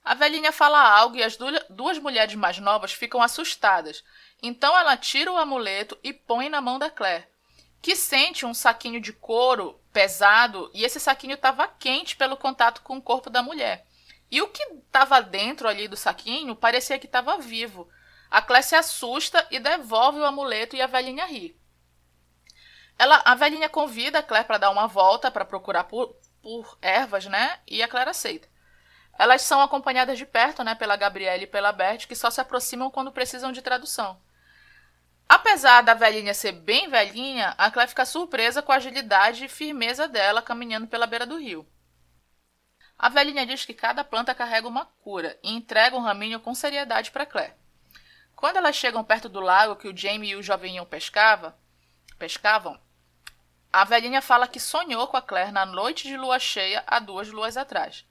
[0.02, 1.36] A velhinha fala algo e as
[1.68, 4.04] duas mulheres mais novas ficam assustadas.
[4.40, 7.26] Então ela tira o amuleto e põe na mão da Claire,
[7.82, 12.96] que sente um saquinho de couro pesado e esse saquinho estava quente pelo contato com
[12.96, 13.84] o corpo da mulher.
[14.30, 17.88] E o que estava dentro ali do saquinho parecia que estava vivo.
[18.30, 21.56] A Claire se assusta e devolve o amuleto e a velhinha ri.
[22.98, 27.26] Ela, a velhinha convida a Claire para dar uma volta para procurar por, por ervas,
[27.26, 27.60] né?
[27.66, 28.48] E a Claire aceita.
[29.18, 32.90] Elas são acompanhadas de perto, né, pela Gabriela e pela Bert, que só se aproximam
[32.90, 34.20] quando precisam de tradução.
[35.28, 40.06] Apesar da velhinha ser bem velhinha, a Claire fica surpresa com a agilidade e firmeza
[40.06, 41.66] dela caminhando pela beira do rio.
[42.98, 47.10] A velhinha diz que cada planta carrega uma cura e entrega um raminho com seriedade
[47.10, 47.54] para Claire.
[48.34, 51.58] Quando elas chegam perto do lago que o Jamie e o jovenho pescava,
[52.18, 52.78] pescavam,
[53.72, 57.28] a velhinha fala que sonhou com a Claire na noite de lua cheia há duas
[57.28, 58.06] luas atrás.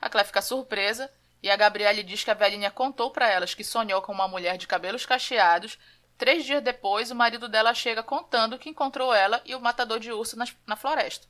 [0.00, 1.10] A Claire fica surpresa
[1.42, 4.56] e a Gabriele diz que a velhinha contou para elas que sonhou com uma mulher
[4.56, 5.78] de cabelos cacheados.
[6.16, 10.12] Três dias depois, o marido dela chega contando que encontrou ela e o matador de
[10.12, 11.26] urso na, na floresta.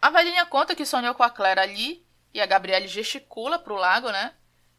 [0.00, 3.76] A velhinha conta que sonhou com a Claire ali e a Gabriele gesticula para o
[3.76, 4.34] lago, né?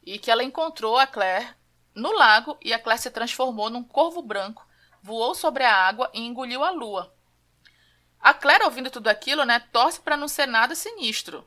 [0.06, 1.56] E que ela encontrou a Claire
[1.94, 4.68] no lago e a Claire se transformou num corvo branco
[5.04, 7.14] voou sobre a água e engoliu a lua.
[8.20, 11.46] A Claire, ouvindo tudo aquilo, né, torce para não ser nada sinistro.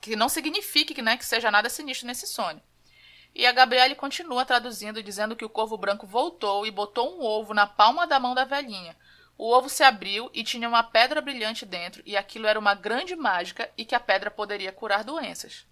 [0.00, 2.60] Que não signifique né, que seja nada sinistro nesse sonho.
[3.32, 7.54] E a Gabriele continua traduzindo, dizendo que o corvo branco voltou e botou um ovo
[7.54, 8.96] na palma da mão da velhinha.
[9.38, 13.14] O ovo se abriu e tinha uma pedra brilhante dentro, e aquilo era uma grande
[13.14, 15.64] mágica e que a pedra poderia curar doenças.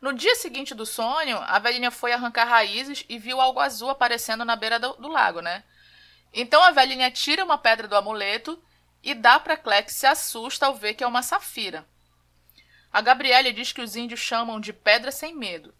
[0.00, 4.44] No dia seguinte do sonho, a velhinha foi arrancar raízes e viu algo azul aparecendo
[4.44, 5.64] na beira do, do lago, né?
[6.32, 8.62] Então a velhinha tira uma pedra do amuleto
[9.02, 11.86] e dá para que se assusta ao ver que é uma safira.
[12.92, 15.74] A Gabriele diz que os índios chamam de pedra sem medo.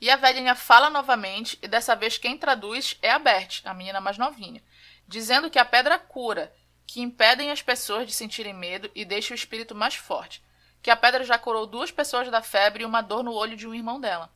[0.00, 4.00] E a velhinha fala novamente, e dessa vez quem traduz é a Bert, a menina
[4.00, 4.62] mais novinha,
[5.06, 6.54] dizendo que a pedra cura,
[6.86, 10.42] que impedem as pessoas de sentirem medo e deixa o espírito mais forte,
[10.82, 13.68] que a pedra já curou duas pessoas da febre e uma dor no olho de
[13.68, 14.32] um irmão dela.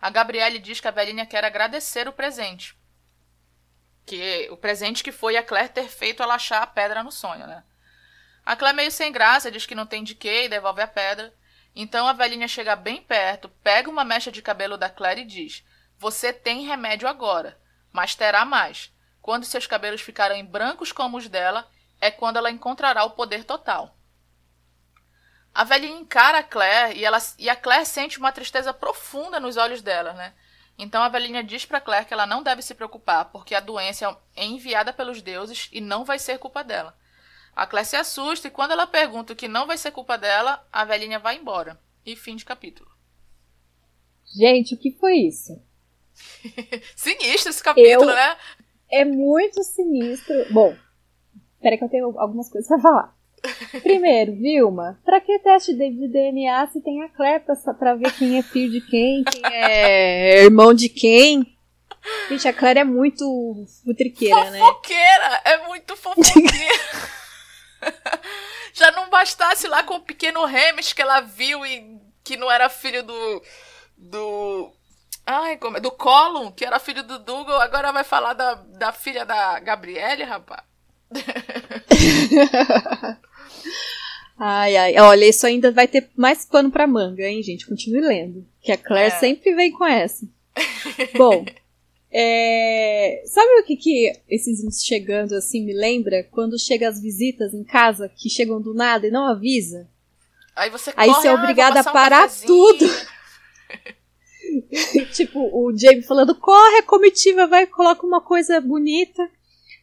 [0.00, 2.77] A Gabriele diz que a velhinha quer agradecer o presente,
[4.08, 7.46] que o presente que foi a Claire ter feito ela achar a pedra no sonho,
[7.46, 7.62] né?
[8.44, 11.34] A Claire meio sem graça, diz que não tem de quê e devolve a pedra.
[11.76, 15.62] Então a velhinha chega bem perto, pega uma mecha de cabelo da Claire e diz:
[15.98, 17.60] Você tem remédio agora,
[17.92, 18.90] mas terá mais.
[19.20, 23.94] Quando seus cabelos ficarem brancos como os dela, é quando ela encontrará o poder total.
[25.54, 29.58] A velhinha encara a Claire e, ela, e a Claire sente uma tristeza profunda nos
[29.58, 30.32] olhos dela, né?
[30.78, 34.16] Então a velhinha diz para Claire que ela não deve se preocupar, porque a doença
[34.36, 36.96] é enviada pelos deuses e não vai ser culpa dela.
[37.54, 40.84] A Claire se assusta e quando ela pergunta que não vai ser culpa dela, a
[40.84, 41.80] velhinha vai embora.
[42.06, 42.88] E fim de capítulo.
[44.36, 45.60] Gente, o que foi isso?
[46.94, 48.14] sinistro esse capítulo, eu...
[48.14, 48.36] né?
[48.88, 50.34] É muito sinistro.
[50.52, 50.76] Bom,
[51.56, 53.17] espera que eu tenho algumas coisas para falar.
[53.82, 57.44] Primeiro, Vilma, pra que teste de DNA se tem a Claire
[57.78, 61.56] pra, ver quem é filho de quem, quem é irmão de quem?
[62.28, 63.24] Gente, a Claire é muito
[63.84, 64.58] futriqueira, né?
[64.58, 65.40] Fofoqueira!
[65.44, 67.08] É muito fofoqueira!
[68.74, 72.68] Já não bastasse lá com o pequeno Remes que ela viu e que não era
[72.68, 73.42] filho do.
[73.96, 74.72] do.
[75.26, 75.80] Ai, como é?
[75.80, 80.24] Do Colum, que era filho do Dougal, agora vai falar da, da filha da Gabriele,
[80.24, 80.62] rapaz.
[84.38, 84.98] ai, ai.
[84.98, 87.66] Olha, isso ainda vai ter mais pano pra manga, hein, gente?
[87.66, 88.46] Continue lendo.
[88.62, 89.18] Que a Claire é.
[89.18, 90.26] sempre vem com essa.
[91.16, 91.44] Bom,
[92.10, 93.22] é...
[93.26, 96.26] sabe o que, que esses chegando assim me lembra?
[96.30, 99.88] Quando chega as visitas em casa que chegam do nada e não avisa.
[100.56, 102.84] Aí você Aí corre, você é obrigado a parar um tudo.
[105.14, 109.30] tipo, o Jamie falando, corre, a comitiva vai coloca uma coisa bonita.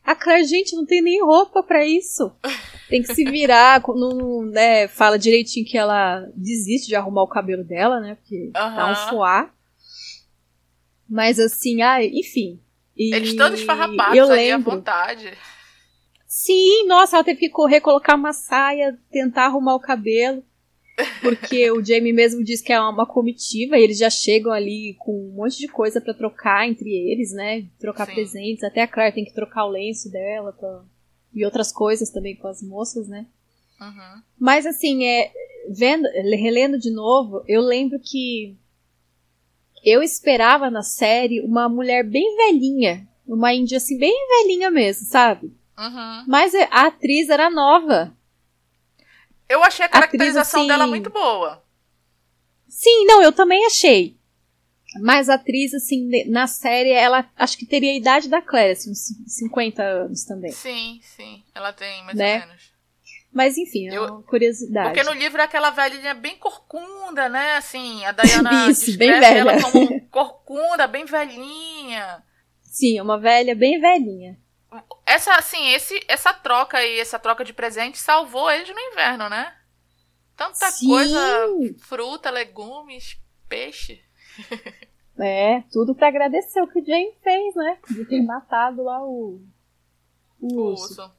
[0.06, 2.32] A Claire, gente, não tem nem roupa para isso.
[2.88, 7.64] Tem que se virar, não, né, fala direitinho que ela desiste de arrumar o cabelo
[7.64, 9.54] dela, né, porque tá um foar.
[11.10, 12.60] Mas assim, ah, enfim.
[12.96, 14.72] E Eles todos farrapados eu ali lembro.
[14.72, 15.34] à vontade.
[16.28, 20.44] Sim, nossa, ela teve que correr, colocar uma saia, tentar arrumar o cabelo.
[21.22, 25.12] Porque o Jamie mesmo diz que é uma comitiva e eles já chegam ali com
[25.12, 27.66] um monte de coisa para trocar entre eles, né?
[27.80, 28.14] Trocar Sim.
[28.14, 28.64] presentes.
[28.64, 30.84] Até a Claire tem que trocar o lenço dela pra...
[31.34, 33.26] e outras coisas também com as moças, né?
[33.82, 34.22] Uhum.
[34.40, 35.32] Mas assim, é,
[35.70, 38.56] vendo, relendo de novo, eu lembro que
[39.84, 43.08] eu esperava na série uma mulher bem velhinha.
[43.28, 45.48] Uma índia assim, bem velhinha mesmo, sabe?
[45.78, 46.24] Uhum.
[46.28, 48.16] Mas a atriz era nova.
[49.48, 51.64] Eu achei a caracterização atriz, assim, dela muito boa.
[52.68, 54.18] Sim, não, eu também achei.
[55.02, 58.92] Mas a atriz, assim, na série, ela acho que teria a idade da Claire, assim,
[58.92, 60.52] uns 50 anos também.
[60.52, 61.44] Sim, sim.
[61.54, 62.34] Ela tem mais né?
[62.36, 62.76] ou menos.
[63.36, 64.88] Mas enfim, é uma curiosidade.
[64.88, 67.58] Porque no livro é aquela velhinha bem corcunda, né?
[67.58, 69.40] Assim, a Diana Isso, bem velha.
[69.40, 72.24] ela como corcunda, bem velhinha.
[72.64, 74.40] Sim, é uma velha bem velhinha.
[75.06, 79.56] Essa, assim, esse, essa troca aí, essa troca de presente salvou eles no inverno, né?
[80.36, 80.88] Tanta Sim.
[80.88, 81.20] coisa,
[81.80, 84.04] fruta, legumes, peixe.
[85.18, 87.78] É, tudo para agradecer o que o Jane fez, né?
[87.90, 89.42] De ter matado lá o,
[90.42, 91.02] o, o urso.
[91.02, 91.16] urso.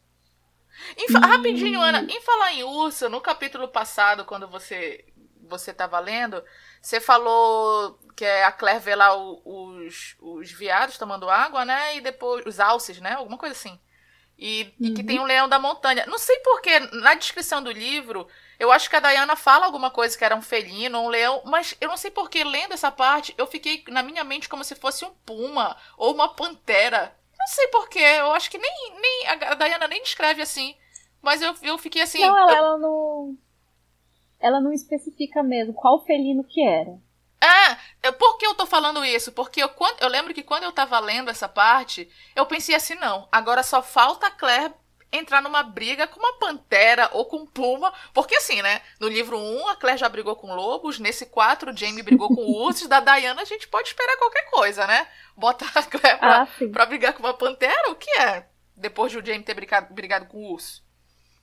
[0.98, 5.02] Em, Rapidinho, Ana, em falar em urso, no capítulo passado, quando você
[5.48, 6.42] você estava lendo,
[6.82, 11.96] você falou que a Claire vê lá o, os, os viados tomando água, né?
[11.96, 13.12] E depois os alces, né?
[13.12, 13.78] Alguma coisa assim.
[14.38, 14.88] E, uhum.
[14.88, 16.06] e, que tem um leão da montanha.
[16.06, 18.26] Não sei porque, na descrição do livro,
[18.58, 21.76] eu acho que a Diana fala alguma coisa que era um felino, um leão, mas
[21.80, 25.04] eu não sei porque, lendo essa parte, eu fiquei na minha mente como se fosse
[25.04, 27.14] um puma ou uma pantera.
[27.38, 30.74] Não sei porquê, eu acho que nem, nem a Diana nem descreve assim.
[31.22, 32.20] Mas eu, eu fiquei assim.
[32.20, 32.56] Não, ela, eu...
[32.56, 33.38] ela não.
[34.38, 36.98] Ela não especifica mesmo qual felino que era.
[37.40, 39.30] É, por que eu tô falando isso?
[39.32, 42.94] Porque eu, quando, eu lembro que quando eu tava lendo essa parte, eu pensei assim,
[42.94, 44.74] não, agora só falta a Claire
[45.12, 47.92] entrar numa briga com uma pantera ou com um puma.
[48.12, 48.80] Porque assim, né?
[49.00, 50.98] No livro 1, a Claire já brigou com lobos.
[50.98, 52.88] Nesse 4, o Jamie brigou com ursos.
[52.88, 55.06] da Diana, a gente pode esperar qualquer coisa, né?
[55.36, 58.46] Bota a Claire pra, ah, pra brigar com uma pantera, o que é?
[58.74, 60.84] Depois de o Jamie ter brigado, brigado com o urso.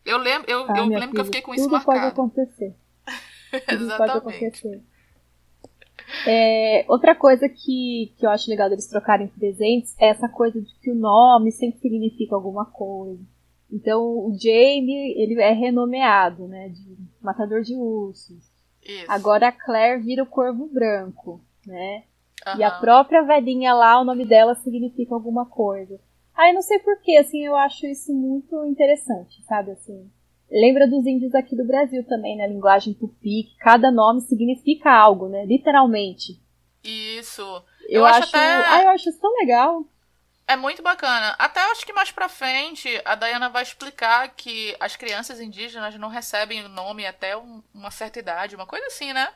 [0.06, 2.14] Eu lembro, eu, ah, eu lembro filha, que eu fiquei com isso tudo marcado.
[2.14, 2.76] Pode acontecer.
[3.68, 3.98] Exatamente.
[3.98, 4.93] Pode acontecer.
[6.28, 10.74] É, outra coisa que, que eu acho legal deles trocarem presentes é essa coisa de
[10.80, 13.22] que o nome sempre significa alguma coisa.
[13.72, 18.52] Então o Jamie, ele é renomeado, né, de matador de ursos.
[18.84, 19.06] Isso.
[19.08, 22.04] Agora a Claire vira o corvo branco, né?
[22.46, 22.60] Uhum.
[22.60, 26.00] E a própria velhinha lá, o nome dela significa alguma coisa.
[26.36, 30.10] Aí ah, não sei porquê, assim, eu acho isso muito interessante, sabe, assim.
[30.54, 32.48] Lembra dos índios aqui do Brasil também, né?
[32.48, 35.46] Linguagem tupi, que cada nome significa algo, né?
[35.48, 36.40] Literalmente.
[36.84, 37.42] Isso.
[37.90, 38.56] Eu, eu acho, acho até...
[38.68, 39.84] Ah, eu acho isso tão legal.
[40.48, 41.36] É muito bacana.
[41.40, 46.10] Até acho que mais pra frente a Dayana vai explicar que as crianças indígenas não
[46.10, 49.28] recebem o nome até um, uma certa idade, uma coisa assim, né?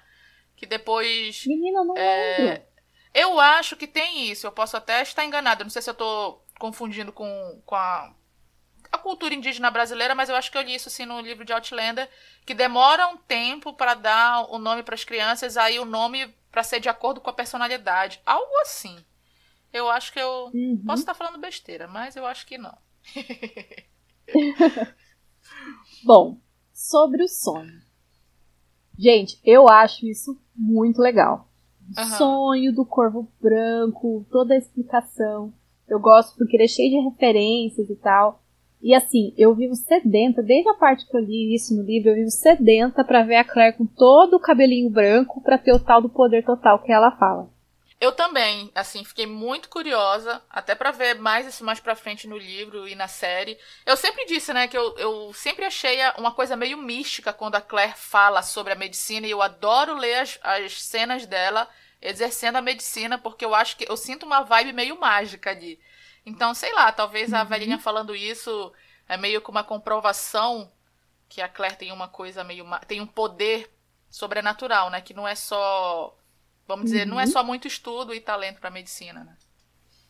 [0.55, 1.45] Que depois.
[1.47, 2.37] Menina, não é...
[2.37, 2.61] lembro.
[3.11, 4.45] Eu acho que tem isso.
[4.45, 5.63] Eu posso até estar enganada.
[5.63, 8.13] Não sei se eu tô confundindo com, com a
[8.91, 11.53] a cultura indígena brasileira, mas eu acho que eu li isso assim no livro de
[11.53, 12.09] Outlander,
[12.45, 16.63] que demora um tempo para dar o nome para as crianças, aí o nome para
[16.63, 18.97] ser de acordo com a personalidade, algo assim.
[19.71, 20.81] Eu acho que eu uhum.
[20.85, 22.77] posso estar falando besteira, mas eu acho que não.
[26.03, 26.39] Bom,
[26.73, 27.81] sobre o sonho.
[28.97, 31.47] Gente, eu acho isso muito legal.
[31.97, 32.05] Uhum.
[32.17, 35.53] Sonho do corvo branco, toda a explicação.
[35.87, 38.43] Eu gosto porque ele é cheio de referências e tal.
[38.81, 42.15] E assim, eu vivo sedenta, desde a parte que eu li isso no livro, eu
[42.15, 46.01] vivo sedenta para ver a Claire com todo o cabelinho branco para ter o tal
[46.01, 47.49] do poder total que ela fala.
[47.99, 52.37] Eu também, assim, fiquei muito curiosa, até para ver mais isso mais pra frente no
[52.37, 53.57] livro e na série.
[53.87, 57.61] Eu sempre disse, né, que eu, eu sempre achei uma coisa meio mística quando a
[57.61, 61.67] Claire fala sobre a medicina e eu adoro ler as, as cenas dela
[61.99, 65.79] exercendo a medicina, porque eu acho que eu sinto uma vibe meio mágica ali.
[66.27, 67.47] Então, sei lá, talvez a uhum.
[67.47, 68.73] velhinha falando isso
[69.07, 70.69] é meio que uma comprovação
[71.29, 72.65] que a Claire tem uma coisa meio.
[72.85, 73.71] tem um poder
[74.09, 74.99] sobrenatural, né?
[74.99, 76.13] Que não é só.
[76.67, 77.13] Vamos dizer, uhum.
[77.13, 77.31] não é uhum.
[77.31, 79.37] só muito estudo e talento para medicina, né?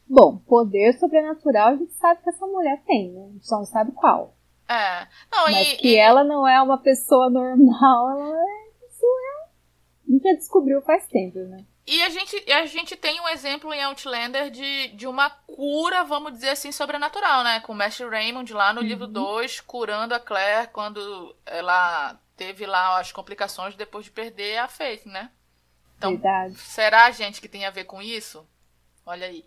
[0.09, 3.33] Bom, poder sobrenatural a gente sabe que essa mulher tem, né?
[3.41, 4.35] Só não sabe qual.
[4.67, 5.07] É.
[5.31, 5.97] Não, Mas e, que e...
[5.97, 8.87] ela não é uma pessoa normal, ela é.
[8.89, 9.47] Isso é.
[10.07, 11.63] A gente já descobriu faz tempo, né?
[11.87, 16.33] E a gente, a gente tem um exemplo em Outlander de, de uma cura, vamos
[16.33, 17.61] dizer assim, sobrenatural, né?
[17.61, 18.87] Com o Mestre Raymond lá no uhum.
[18.87, 24.67] livro 2, curando a Claire quando ela teve lá as complicações depois de perder a
[24.67, 25.31] Faith, né?
[25.97, 26.55] Então, Verdade.
[26.55, 28.45] será, gente, que tem a ver com isso?
[29.05, 29.45] Olha aí.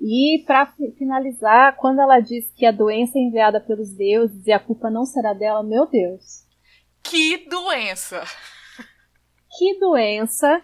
[0.00, 4.60] E para finalizar, quando ela diz que a doença é enviada pelos deuses e a
[4.60, 6.46] culpa não será dela, meu Deus.
[7.02, 8.22] Que doença!
[9.58, 10.62] Que doença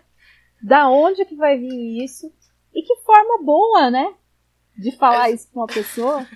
[0.62, 2.32] da onde que vai vir isso
[2.74, 4.14] e que forma boa, né?
[4.76, 6.26] De falar isso pra uma pessoa.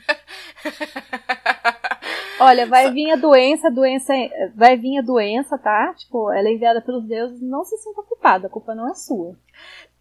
[2.39, 4.13] Olha, vai vir a doença, a doença,
[4.55, 5.95] vai vir a doença, tá?
[5.95, 9.35] Tipo, ela é enviada pelos deuses, não se sinta culpada, a culpa não é sua.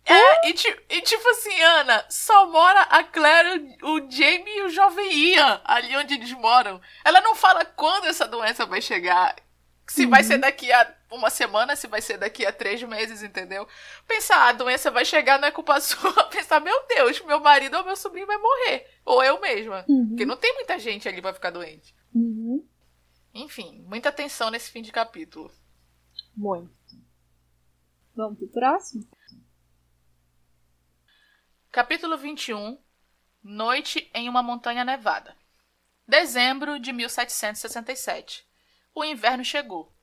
[0.06, 0.54] É, e,
[0.90, 5.96] e, tipo assim, Ana, só mora a Claire, o Jamie e o jovem Ian ali
[5.98, 6.80] onde eles moram.
[7.04, 9.36] Ela não fala quando essa doença vai chegar.
[9.88, 10.10] Se uhum.
[10.10, 13.68] vai ser daqui a uma semana, se vai ser daqui a três meses, entendeu?
[14.08, 16.24] Pensar, a doença vai chegar, não é culpa sua.
[16.26, 18.88] Pensar, meu Deus, meu marido ou meu sobrinho vai morrer.
[19.06, 19.86] Ou eu mesma.
[19.88, 20.10] Uhum.
[20.10, 21.96] Porque não tem muita gente ali pra ficar doente.
[22.14, 22.68] Uhum.
[23.34, 25.52] Enfim, muita atenção nesse fim de capítulo.
[26.36, 26.74] Muito.
[28.16, 29.08] Vamos pro próximo?
[31.72, 32.80] Capítulo 21
[33.44, 35.36] Noite em uma montanha nevada.
[36.08, 38.48] Dezembro de 1767
[38.96, 39.94] o inverno chegou.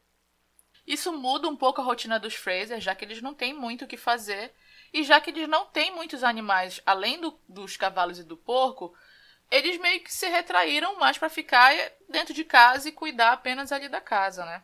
[0.87, 3.89] Isso muda um pouco a rotina dos Fraser, já que eles não têm muito o
[3.89, 4.53] que fazer,
[4.93, 8.95] e já que eles não têm muitos animais além do, dos cavalos e do porco,
[9.51, 11.73] eles meio que se retraíram mais para ficar
[12.09, 14.63] dentro de casa e cuidar apenas ali da casa, né?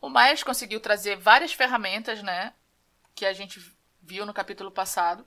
[0.00, 2.54] O Myers conseguiu trazer várias ferramentas, né,
[3.14, 3.60] que a gente
[4.00, 5.26] viu no capítulo passado,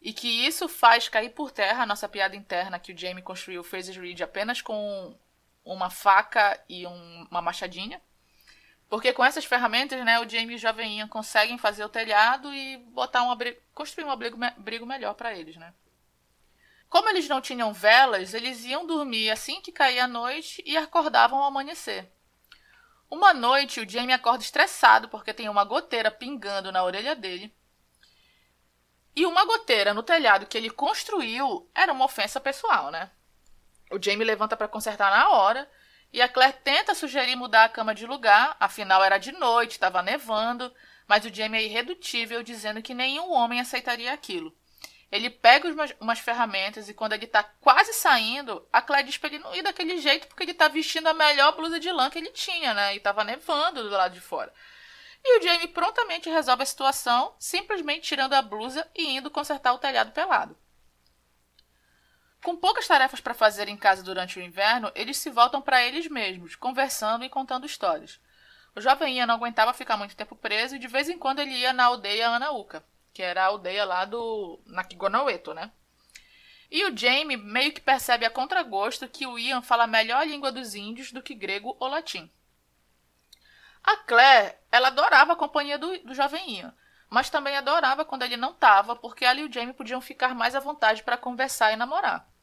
[0.00, 3.62] e que isso faz cair por terra a nossa piada interna que o Jamie construiu
[3.64, 5.16] Fraser Reed apenas com
[5.74, 8.00] uma faca e um, uma machadinha.
[8.88, 12.76] Porque com essas ferramentas, né, o Jamie e o Jovem conseguem fazer o telhado e
[12.92, 15.74] botar um abrigo, construir um abrigo, abrigo melhor para eles, né?
[16.88, 21.40] Como eles não tinham velas, eles iam dormir assim que caía a noite e acordavam
[21.40, 22.08] ao amanhecer.
[23.10, 27.52] Uma noite, o Jamie acorda estressado porque tem uma goteira pingando na orelha dele.
[29.16, 33.10] E uma goteira no telhado que ele construiu era uma ofensa pessoal, né?
[33.90, 35.70] O Jamie levanta para consertar na hora
[36.12, 40.02] e a Claire tenta sugerir mudar a cama de lugar, afinal era de noite, estava
[40.02, 40.72] nevando,
[41.06, 44.54] mas o Jamie é irredutível, dizendo que nenhum homem aceitaria aquilo.
[45.10, 49.28] Ele pega umas, umas ferramentas e quando ele está quase saindo, a Claire diz para
[49.28, 52.18] ele não ir daquele jeito porque ele está vestindo a melhor blusa de lã que
[52.18, 52.94] ele tinha, né?
[52.94, 54.52] E estava nevando do lado de fora.
[55.24, 59.78] E o Jamie prontamente resolve a situação, simplesmente tirando a blusa e indo consertar o
[59.78, 60.56] telhado pelado.
[62.46, 66.06] Com poucas tarefas para fazer em casa durante o inverno, eles se voltam para eles
[66.06, 68.20] mesmos, conversando e contando histórias.
[68.72, 71.50] O jovem Ian não aguentava ficar muito tempo preso e de vez em quando ele
[71.50, 75.72] ia na aldeia Anauca, que era a aldeia lá do Nakigonaueto, né?
[76.70, 80.52] E o Jamie meio que percebe a contragosto que o Ian fala melhor a língua
[80.52, 82.30] dos índios do que grego ou latim.
[83.82, 86.72] A Claire, ela adorava a companhia do, do jovem Ian,
[87.10, 90.54] mas também adorava quando ele não estava, porque ela e o Jamie podiam ficar mais
[90.54, 92.35] à vontade para conversar e namorar.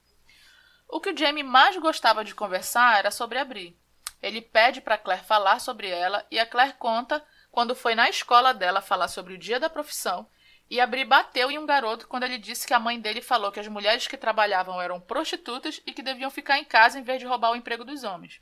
[0.93, 3.75] O que o Jamie mais gostava de conversar era sobre a Bri.
[4.21, 8.53] Ele pede para Claire falar sobre ela e a Claire conta quando foi na escola
[8.53, 10.29] dela falar sobre o dia da profissão
[10.69, 13.51] e a Bri bateu em um garoto quando ele disse que a mãe dele falou
[13.51, 17.19] que as mulheres que trabalhavam eram prostitutas e que deviam ficar em casa em vez
[17.19, 18.39] de roubar o emprego dos homens.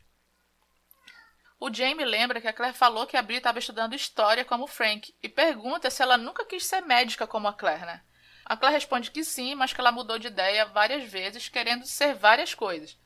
[1.58, 5.16] O Jamie lembra que a Claire falou que a Bri estava estudando história como Frank
[5.24, 8.04] e pergunta se ela nunca quis ser médica como a Claire, né?
[8.52, 12.16] A Claire responde que sim, mas que ela mudou de ideia várias vezes, querendo ser
[12.16, 12.98] várias coisas.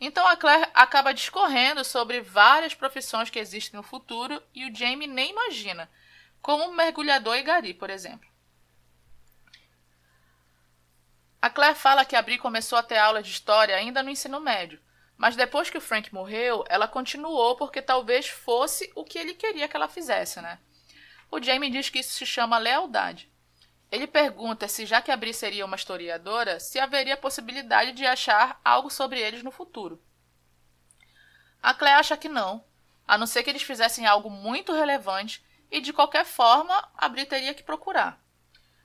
[0.00, 5.08] Então a Claire acaba discorrendo sobre várias profissões que existem no futuro e o Jamie
[5.08, 5.90] nem imagina,
[6.40, 8.30] como mergulhador e gari, por exemplo.
[11.42, 14.38] A Claire fala que a Bri começou a ter aula de história ainda no ensino
[14.38, 14.80] médio,
[15.16, 19.66] mas depois que o Frank morreu, ela continuou porque talvez fosse o que ele queria
[19.66, 20.60] que ela fizesse, né?
[21.32, 23.33] O Jamie diz que isso se chama lealdade.
[23.90, 28.60] Ele pergunta se, já que a Bri seria uma historiadora, se haveria possibilidade de achar
[28.64, 30.02] algo sobre eles no futuro.
[31.62, 32.64] A Claire acha que não,
[33.06, 37.26] a não ser que eles fizessem algo muito relevante e, de qualquer forma, a Bri
[37.26, 38.22] teria que procurar.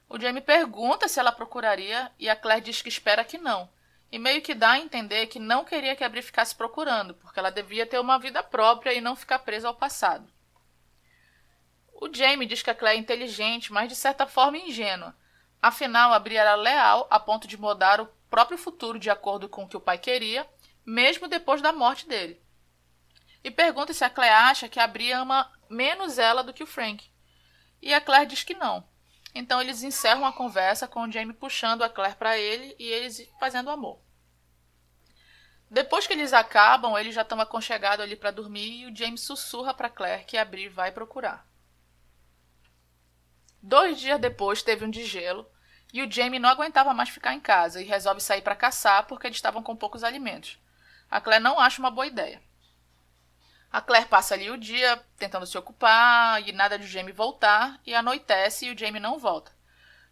[0.07, 3.69] O Jamie pergunta se ela procuraria e a Claire diz que espera que não.
[4.11, 7.37] E meio que dá a entender que não queria que a Bri ficasse procurando, porque
[7.37, 10.27] ela devia ter uma vida própria e não ficar presa ao passado.
[12.01, 15.13] O Jamie diz que a Claire é inteligente, mas de certa forma ingênua.
[15.61, 19.67] Afinal, a era leal a ponto de mudar o próprio futuro de acordo com o
[19.67, 20.49] que o pai queria,
[20.85, 22.41] mesmo depois da morte dele.
[23.43, 26.67] E pergunta se a Claire acha que a Bri ama menos ela do que o
[26.67, 27.05] Frank.
[27.81, 28.87] E a Claire diz que não.
[29.35, 33.29] Então eles encerram a conversa com o Jamie puxando a Claire para ele e eles
[33.41, 33.99] fazendo amor.
[35.69, 39.73] Depois que eles acabam, eles já estão aconchegados ali para dormir e o James sussurra
[39.73, 41.48] para Claire que a vai procurar.
[43.61, 45.49] Dois dias depois teve um degelo
[45.91, 49.27] e o Jamie não aguentava mais ficar em casa e resolve sair para caçar porque
[49.27, 50.59] eles estavam com poucos alimentos.
[51.09, 52.41] A Claire não acha uma boa ideia.
[53.71, 57.93] A Claire passa ali o dia tentando se ocupar e nada de Jamie voltar, e
[57.93, 59.51] anoitece e o Jamie não volta.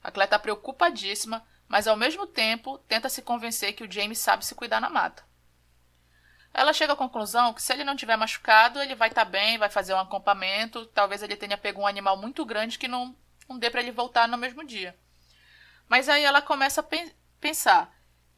[0.03, 4.45] A Claire está preocupadíssima, mas ao mesmo tempo tenta se convencer que o Jamie sabe
[4.45, 5.23] se cuidar na mata.
[6.53, 9.57] Ela chega à conclusão que se ele não tiver machucado, ele vai estar tá bem,
[9.57, 13.15] vai fazer um acampamento, talvez ele tenha pego um animal muito grande que não,
[13.47, 14.97] não dê para ele voltar no mesmo dia.
[15.87, 16.87] Mas aí ela começa a
[17.39, 17.93] pensar: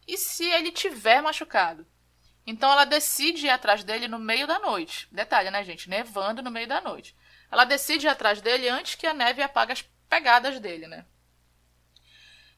[0.08, 1.86] e se ele tiver machucado?
[2.46, 5.08] Então ela decide ir atrás dele no meio da noite.
[5.12, 5.90] Detalhe, né, gente?
[5.90, 7.16] Nevando no meio da noite.
[7.52, 11.06] Ela decide ir atrás dele antes que a neve apague as pegadas dele, né?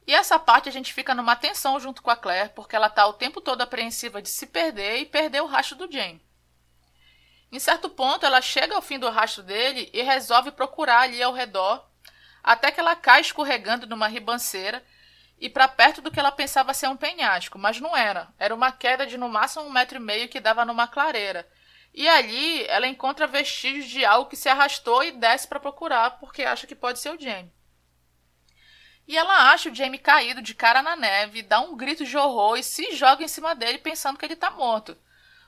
[0.08, 3.06] E essa parte a gente fica numa tensão junto com a Claire, porque ela tá
[3.06, 6.26] o tempo todo apreensiva de se perder e perder o rastro do Jane.
[7.52, 11.34] Em certo ponto, ela chega ao fim do rastro dele e resolve procurar ali ao
[11.34, 11.86] redor,
[12.44, 14.84] até que ela cai escorregando numa ribanceira
[15.40, 18.28] e para perto do que ela pensava ser um penhasco, mas não era.
[18.38, 21.48] Era uma queda de no máximo um metro e meio que dava numa clareira.
[21.94, 26.44] E ali ela encontra vestígios de algo que se arrastou e desce para procurar, porque
[26.44, 27.52] acha que pode ser o Jamie.
[29.08, 32.58] E ela acha o Jamie caído de cara na neve, dá um grito de horror
[32.58, 34.98] e se joga em cima dele pensando que ele está morto.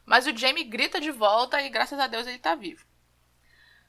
[0.05, 2.85] Mas o Jamie grita de volta e graças a Deus ele está vivo.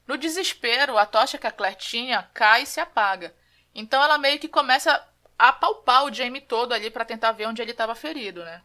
[0.07, 3.35] No desespero, a tocha que a Claire tinha cai e se apaga.
[3.73, 5.03] Então ela meio que começa
[5.37, 8.61] apalpar o Jamie todo ali para tentar ver onde ele estava ferido, né?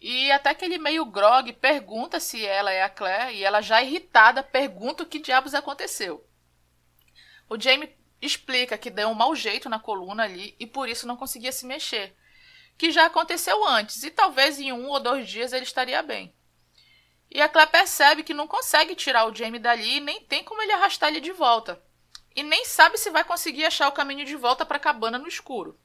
[0.00, 3.82] E até que ele meio grog pergunta se ela é a Claire e ela já
[3.82, 6.24] irritada pergunta o que diabos aconteceu.
[7.48, 11.16] O Jamie explica que deu um mau jeito na coluna ali e por isso não
[11.16, 12.14] conseguia se mexer,
[12.76, 16.32] que já aconteceu antes e talvez em um ou dois dias ele estaria bem.
[17.30, 20.62] E a Claire percebe que não consegue tirar o Jamie dali e nem tem como
[20.62, 21.82] ele arrastar ele de volta
[22.38, 25.26] e nem sabe se vai conseguir achar o caminho de volta para a cabana no
[25.26, 25.76] escuro.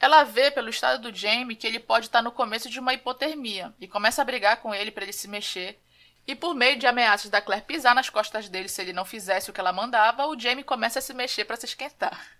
[0.00, 3.72] Ela vê pelo estado do Jamie que ele pode estar no começo de uma hipotermia
[3.80, 5.80] e começa a brigar com ele para ele se mexer.
[6.26, 9.48] E por meio de ameaças da Claire pisar nas costas dele se ele não fizesse
[9.48, 12.36] o que ela mandava, o Jamie começa a se mexer para se esquentar.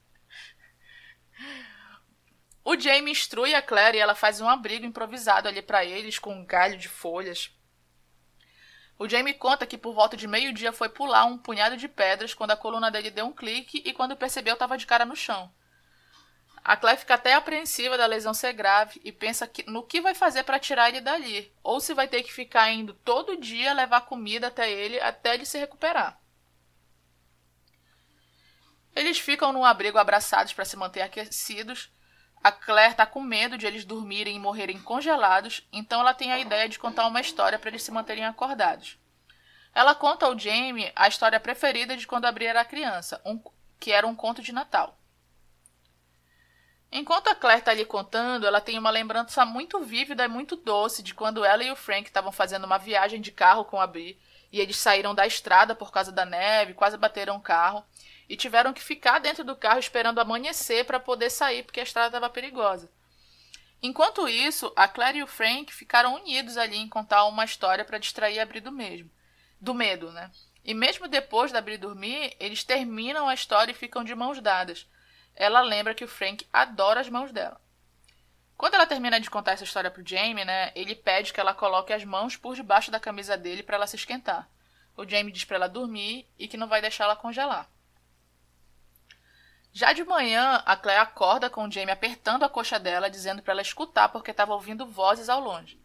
[2.68, 6.34] O Jamie instrui a Claire e ela faz um abrigo improvisado ali para eles com
[6.34, 7.48] um galho de folhas.
[8.98, 12.50] O Jamie conta que por volta de meio-dia foi pular um punhado de pedras quando
[12.50, 15.48] a coluna dele deu um clique e quando percebeu estava de cara no chão.
[16.56, 20.12] A Claire fica até apreensiva da lesão ser grave e pensa que, no que vai
[20.12, 24.00] fazer para tirar ele dali, ou se vai ter que ficar indo todo dia levar
[24.06, 26.20] comida até ele até ele se recuperar.
[28.92, 31.94] Eles ficam num abrigo abraçados para se manter aquecidos
[32.46, 36.38] a Claire está com medo de eles dormirem e morrerem congelados, então ela tem a
[36.38, 38.96] ideia de contar uma história para eles se manterem acordados.
[39.74, 43.42] Ela conta ao Jamie a história preferida de quando a Bri era criança, um,
[43.80, 44.96] que era um conto de Natal.
[46.92, 51.02] Enquanto a Claire está ali contando, ela tem uma lembrança muito vívida e muito doce
[51.02, 54.20] de quando ela e o Frank estavam fazendo uma viagem de carro com a Bri
[54.52, 57.84] e eles saíram da estrada por causa da neve, quase bateram o carro
[58.28, 62.08] e tiveram que ficar dentro do carro esperando amanhecer para poder sair porque a estrada
[62.08, 62.90] estava perigosa.
[63.82, 67.98] Enquanto isso, a Claire e o Frank ficaram unidos ali em contar uma história para
[67.98, 69.10] distrair a Bri do mesmo,
[69.60, 70.30] do medo, né?
[70.64, 74.88] E mesmo depois da Bri dormir, eles terminam a história e ficam de mãos dadas.
[75.34, 77.60] Ela lembra que o Frank adora as mãos dela.
[78.56, 81.92] Quando ela termina de contar essa história pro Jamie, né, ele pede que ela coloque
[81.92, 84.48] as mãos por debaixo da camisa dele para ela se esquentar.
[84.96, 87.70] O Jamie diz para ela dormir e que não vai deixar ela congelar.
[89.76, 93.52] Já de manhã, a Claire acorda com o Jamie apertando a coxa dela, dizendo para
[93.52, 95.78] ela escutar porque estava ouvindo vozes ao longe.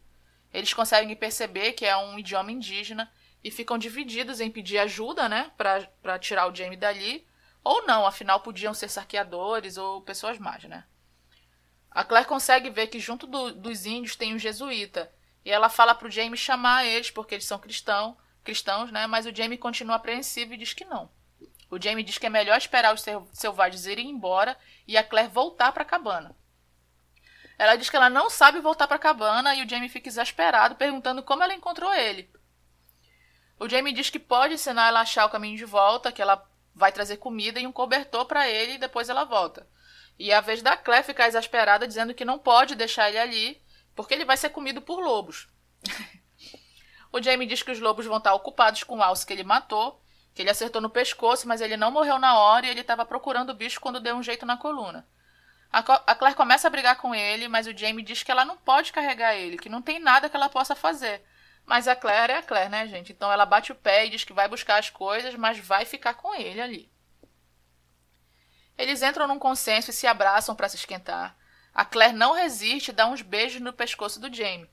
[0.53, 3.11] Eles conseguem perceber que é um idioma indígena
[3.43, 7.27] e ficam divididos em pedir ajuda, né, para tirar o Jamie dali,
[7.61, 10.85] ou não, afinal podiam ser saqueadores ou pessoas más, né.
[11.91, 15.11] A Claire consegue ver que junto do, dos índios tem um jesuíta,
[15.43, 19.25] e ela fala para o Jamie chamar eles porque eles são cristão, cristãos, né, mas
[19.25, 21.11] o Jamie continua apreensivo e diz que não.
[21.71, 23.01] O Jamie diz que é melhor esperar os
[23.31, 26.35] selvagens irem embora e a Claire voltar para a cabana.
[27.57, 30.75] Ela diz que ela não sabe voltar para a cabana e o Jamie fica exasperado,
[30.75, 32.29] perguntando como ela encontrou ele.
[33.57, 36.45] O Jamie diz que pode ensinar ela a achar o caminho de volta, que ela
[36.75, 39.65] vai trazer comida e um cobertor para ele e depois ela volta.
[40.19, 43.61] E é a vez da Claire ficar exasperada, dizendo que não pode deixar ele ali,
[43.95, 45.47] porque ele vai ser comido por lobos.
[47.13, 50.01] o Jamie diz que os lobos vão estar ocupados com o alce que ele matou,
[50.33, 53.49] que ele acertou no pescoço, mas ele não morreu na hora e ele estava procurando
[53.49, 55.07] o bicho quando deu um jeito na coluna.
[55.71, 58.91] A Claire começa a brigar com ele, mas o Jamie diz que ela não pode
[58.91, 61.23] carregar ele, que não tem nada que ela possa fazer.
[61.65, 63.13] Mas a Claire é a Claire, né, gente?
[63.13, 66.15] Então ela bate o pé e diz que vai buscar as coisas, mas vai ficar
[66.15, 66.91] com ele ali.
[68.77, 71.37] Eles entram num consenso e se abraçam para se esquentar.
[71.73, 74.69] A Claire não resiste e dá uns beijos no pescoço do Jamie.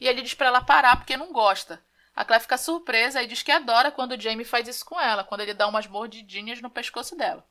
[0.00, 1.82] E ele diz para ela parar porque não gosta.
[2.18, 5.22] A Claire fica surpresa e diz que adora quando o Jamie faz isso com ela,
[5.22, 7.46] quando ele dá umas mordidinhas no pescoço dela.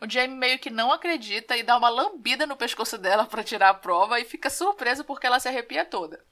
[0.00, 3.70] O Jamie meio que não acredita e dá uma lambida no pescoço dela para tirar
[3.70, 6.24] a prova e fica surpreso porque ela se arrepia toda.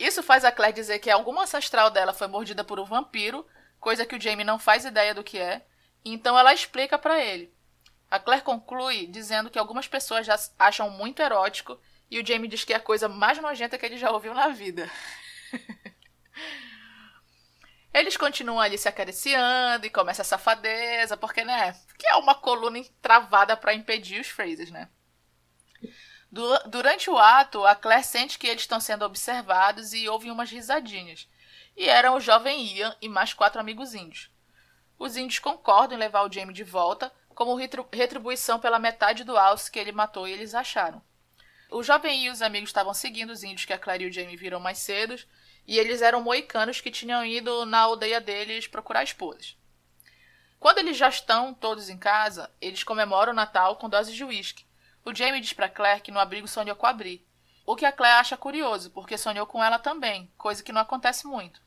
[0.00, 3.46] Isso faz a Claire dizer que alguma ancestral dela foi mordida por um vampiro,
[3.78, 5.64] coisa que o Jamie não faz ideia do que é,
[6.04, 7.54] então ela explica para ele.
[8.10, 11.78] A Claire conclui dizendo que algumas pessoas já acham muito erótico
[12.10, 14.48] e o Jamie diz que é a coisa mais nojenta que ele já ouviu na
[14.48, 14.90] vida.
[17.92, 21.72] Eles continuam ali se acariciando e começa a safadeza, porque, né?
[21.98, 24.88] Que é uma coluna travada para impedir os Frasers, né?
[26.30, 31.28] Durante o ato, a Claire sente que eles estão sendo observados e ouve umas risadinhas.
[31.76, 34.30] E eram o jovem Ian e mais quatro amigos índios.
[34.98, 37.54] Os índios concordam em levar o Jamie de volta, como
[37.92, 41.02] retribuição pela metade do alce que ele matou e eles acharam.
[41.70, 44.36] O jovem e os amigos estavam seguindo os índios que a Claire e o Jamie
[44.36, 45.14] viram mais cedo,
[45.66, 49.56] e eles eram moicanos que tinham ido na aldeia deles procurar esposas.
[50.58, 54.64] Quando eles já estão todos em casa, eles comemoram o Natal com doses de uísque.
[55.04, 57.26] O Jamie diz para Claire que no abrigo sonhou com a Bri,
[57.66, 61.26] o que a Claire acha curioso, porque sonhou com ela também, coisa que não acontece
[61.26, 61.60] muito.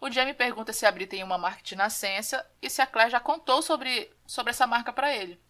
[0.00, 3.10] O Jamie pergunta se a Bri tem uma marca de nascença e se a Claire
[3.10, 5.40] já contou sobre, sobre essa marca para ele.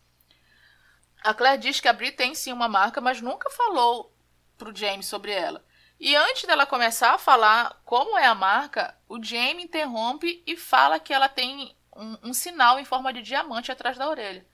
[1.23, 4.11] A Claire diz que a Bri tem sim uma marca, mas nunca falou
[4.57, 5.65] pro Jamie sobre ela.
[6.01, 11.01] E antes dela começar a falar como é a marca, o Jamie interrompe e fala
[11.01, 14.47] que ela tem um, um sinal em forma de diamante atrás da orelha.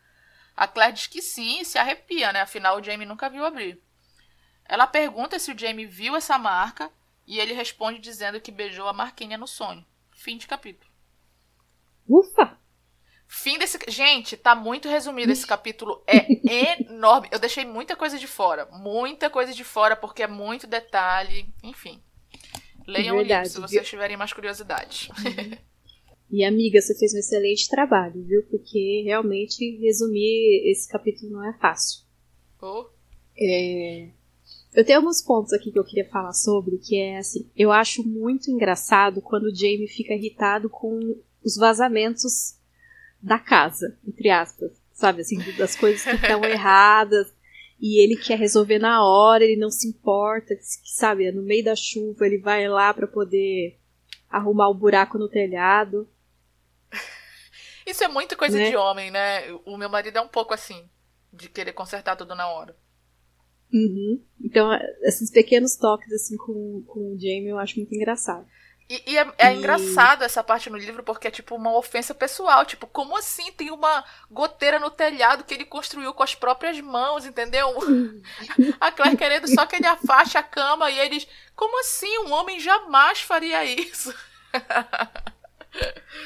[0.56, 2.40] A Claire diz que sim e se arrepia, né?
[2.40, 3.82] Afinal, o Jamie nunca viu abrir.
[4.64, 6.90] Ela pergunta se o Jamie viu essa marca
[7.26, 9.84] e ele responde dizendo que beijou a Marquinha no sonho.
[10.12, 10.90] Fim de capítulo.
[12.08, 12.53] Ufa!
[13.34, 13.78] Fim desse.
[13.88, 16.02] Gente, tá muito resumido esse capítulo.
[16.06, 17.28] É enorme.
[17.32, 18.66] Eu deixei muita coisa de fora.
[18.72, 21.46] Muita coisa de fora, porque é muito detalhe.
[21.62, 22.00] Enfim.
[22.86, 23.90] Leiam Verdade, o livro se vocês viu?
[23.90, 25.10] tiverem mais curiosidade.
[26.30, 28.42] E amiga, você fez um excelente trabalho, viu?
[28.50, 32.00] Porque realmente resumir esse capítulo não é fácil.
[32.60, 32.86] Oh.
[33.38, 34.08] É...
[34.74, 38.02] Eu tenho alguns pontos aqui que eu queria falar sobre, que é assim, eu acho
[38.02, 40.98] muito engraçado quando o Jamie fica irritado com
[41.44, 42.58] os vazamentos
[43.24, 47.34] da casa, entre aspas, sabe, assim, das coisas que estão erradas,
[47.80, 50.54] e ele quer resolver na hora, ele não se importa,
[50.84, 53.78] sabe, no meio da chuva ele vai lá para poder
[54.28, 56.08] arrumar o buraco no telhado.
[57.86, 58.70] Isso é muita coisa né?
[58.70, 59.52] de homem, né?
[59.64, 60.88] O meu marido é um pouco assim,
[61.32, 62.76] de querer consertar tudo na hora.
[63.72, 64.22] Uhum.
[64.40, 64.70] Então,
[65.02, 68.46] esses pequenos toques assim com, com o Jamie eu acho muito engraçado.
[68.88, 69.56] E, e é, é e...
[69.56, 72.64] engraçado essa parte no livro porque é tipo uma ofensa pessoal.
[72.64, 77.24] Tipo, como assim tem uma goteira no telhado que ele construiu com as próprias mãos,
[77.24, 77.68] entendeu?
[78.80, 81.26] a Claire querendo só que ele afaste a cama e eles.
[81.56, 82.18] Como assim?
[82.18, 84.14] Um homem jamais faria isso.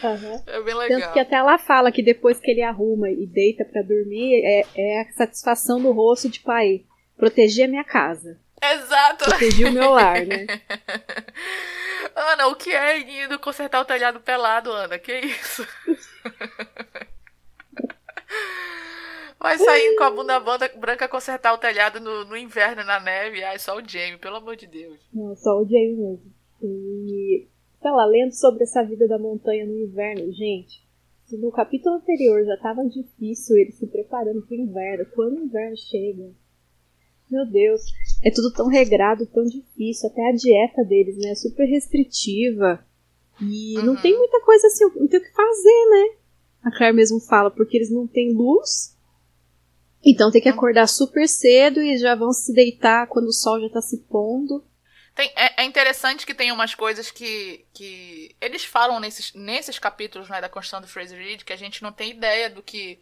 [0.02, 0.42] Uhum.
[0.46, 1.00] É bem legal.
[1.00, 4.62] Tanto que até ela fala que depois que ele arruma e deita para dormir, é,
[4.76, 6.84] é a satisfação do rosto de pai.
[7.16, 8.38] Proteger a minha casa.
[8.62, 9.24] Exato.
[9.24, 10.46] Proteger o meu lar, né?
[12.14, 14.98] Ana, o que é indo consertar o telhado pelado, Ana?
[14.98, 15.66] Que isso?
[19.38, 20.40] Vai saindo com a bunda
[20.76, 23.42] branca consertar o telhado no, no inverno, na neve.
[23.44, 24.98] Ai, só o Jamie, pelo amor de Deus.
[25.14, 26.32] Não, só o Jamie mesmo.
[26.61, 27.46] E,
[27.80, 30.82] sei lá, lendo sobre essa vida da montanha no inverno, gente.
[31.26, 35.76] Se no capítulo anterior já tava difícil ele se preparando pro inverno, quando o inverno
[35.76, 36.30] chega,
[37.30, 37.82] meu Deus,
[38.24, 40.08] é tudo tão regrado, tão difícil.
[40.08, 41.30] Até a dieta deles, né?
[41.30, 42.84] É super restritiva.
[43.40, 43.84] E uhum.
[43.84, 46.16] não tem muita coisa assim, não tem o que fazer, né?
[46.62, 48.96] A Claire mesmo fala, porque eles não têm luz.
[50.04, 53.68] Então tem que acordar super cedo e já vão se deitar quando o sol já
[53.68, 54.64] tá se pondo.
[55.14, 60.28] Tem, é, é, interessante que tem umas coisas que, que eles falam nesses, nesses capítulos
[60.28, 63.00] né, da construção do Fraser Reed que a gente não tem ideia do que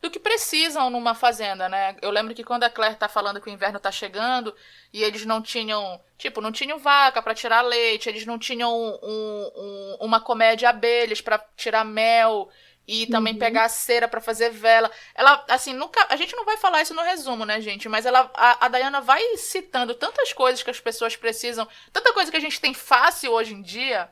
[0.00, 1.96] do que precisam numa fazenda, né?
[2.00, 4.54] Eu lembro que quando a Claire tá falando que o inverno tá chegando
[4.92, 9.50] e eles não tinham, tipo, não tinham vaca para tirar leite, eles não tinham um,
[9.54, 12.48] um, uma colmeia de abelhas para tirar mel
[12.88, 13.38] e também uhum.
[13.38, 14.90] pegar cera para fazer vela.
[15.14, 16.04] Ela, assim, nunca.
[16.08, 17.88] A gente não vai falar isso no resumo, né, gente?
[17.88, 22.30] Mas ela, a, a Diana vai citando tantas coisas que as pessoas precisam, tanta coisa
[22.30, 24.10] que a gente tem fácil hoje em dia,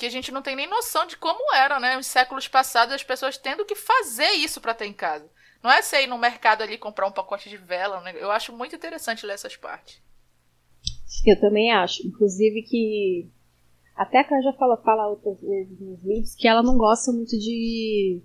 [0.00, 1.98] que a gente não tem nem noção de como era, né?
[1.98, 5.30] Os séculos passados, as pessoas tendo que fazer isso para ter em casa.
[5.62, 8.14] Não é você ir no mercado ali comprar um pacote de vela, né?
[8.18, 10.00] Eu acho muito interessante ler essas partes.
[11.26, 12.06] Eu também acho.
[12.06, 13.28] Inclusive que
[13.94, 17.38] até a Cara já fala, fala outras vezes nos livros que ela não gosta muito
[17.38, 18.22] de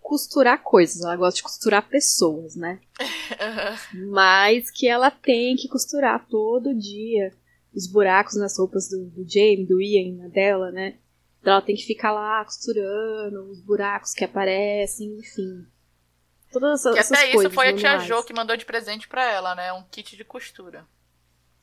[0.00, 2.78] costurar coisas, ela gosta de costurar pessoas, né?
[4.12, 7.32] Mas que ela tem que costurar todo dia
[7.74, 10.98] os buracos nas roupas do, do Jamie, do Ian, na dela, né?
[11.46, 15.64] Então ela tem que ficar lá costurando os buracos que aparecem, enfim.
[16.50, 19.54] Todas essas, que até isso foi a tia Jo que mandou de presente para ela,
[19.54, 19.72] né?
[19.72, 20.84] Um kit de costura.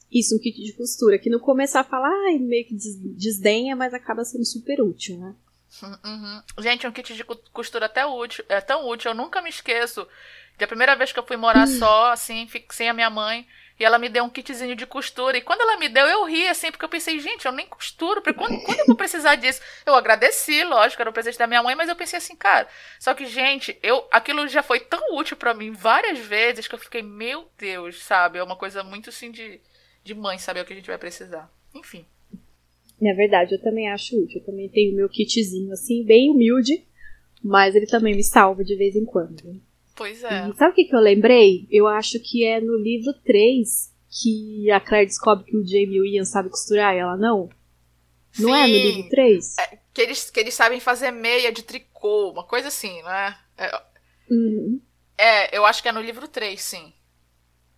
[0.09, 3.93] Isso, um kit de costura, que no começo a falar, ai, meio que desdenha, mas
[3.93, 5.35] acaba sendo super útil, né?
[6.05, 6.41] Uhum.
[6.59, 10.07] Gente, um kit de costura até útil, é tão útil, eu nunca me esqueço.
[10.57, 11.77] Da primeira vez que eu fui morar hum.
[11.77, 13.45] só, assim, sem a minha mãe,
[13.79, 15.37] e ela me deu um kitzinho de costura.
[15.37, 18.21] E quando ela me deu, eu ri, assim, porque eu pensei, gente, eu nem costuro.
[18.21, 19.61] Quando, quando eu vou precisar disso?
[19.85, 22.67] Eu agradeci, lógico, era o presente da minha mãe, mas eu pensei assim, cara.
[22.99, 26.79] Só que, gente, eu aquilo já foi tão útil para mim várias vezes que eu
[26.79, 28.37] fiquei, meu Deus, sabe?
[28.37, 29.59] É uma coisa muito assim de
[30.03, 31.49] de mãe saber o que a gente vai precisar.
[31.73, 32.05] Enfim.
[33.01, 34.39] É verdade, eu também acho útil.
[34.39, 36.85] Eu também tenho meu kitzinho assim, bem humilde,
[37.43, 39.59] mas ele também me salva de vez em quando.
[39.95, 40.49] Pois é.
[40.49, 41.67] E sabe o que, que eu lembrei?
[41.69, 46.01] Eu acho que é no livro 3 que a Claire descobre que o Jamie e
[46.01, 47.49] o Ian sabem costurar e ela não.
[48.39, 48.55] Não Sim.
[48.55, 49.57] é no livro 3?
[49.59, 53.37] É, que, eles, que eles sabem fazer meia de tricô, uma coisa assim, não é?
[53.57, 53.81] É,
[54.29, 54.81] uhum.
[55.17, 56.93] é eu acho que é no livro 3, sim.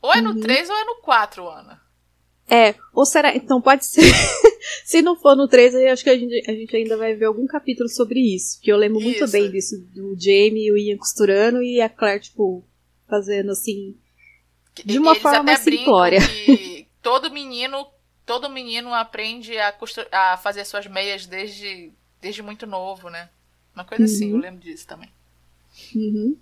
[0.01, 0.39] Ou é no uhum.
[0.39, 1.81] 3 ou é no 4, Ana.
[2.49, 3.35] É, ou será.
[3.35, 4.01] Então pode ser.
[4.83, 7.25] Se não for no 3, eu acho que a gente, a gente ainda vai ver
[7.25, 8.59] algum capítulo sobre isso.
[8.61, 9.07] Que eu lembro isso.
[9.07, 12.63] muito bem disso, do Jamie e o Ian costurando e a Claire, tipo,
[13.07, 13.95] fazendo assim.
[14.83, 16.19] De uma Eles forma simplória.
[16.27, 17.87] Que todo menino.
[18.25, 23.29] Todo menino aprende a, costura, a fazer suas meias desde, desde muito novo, né?
[23.75, 24.09] Uma coisa uhum.
[24.09, 24.41] assim, eu uhum.
[24.41, 25.09] lembro disso também.
[25.93, 26.35] Uhum.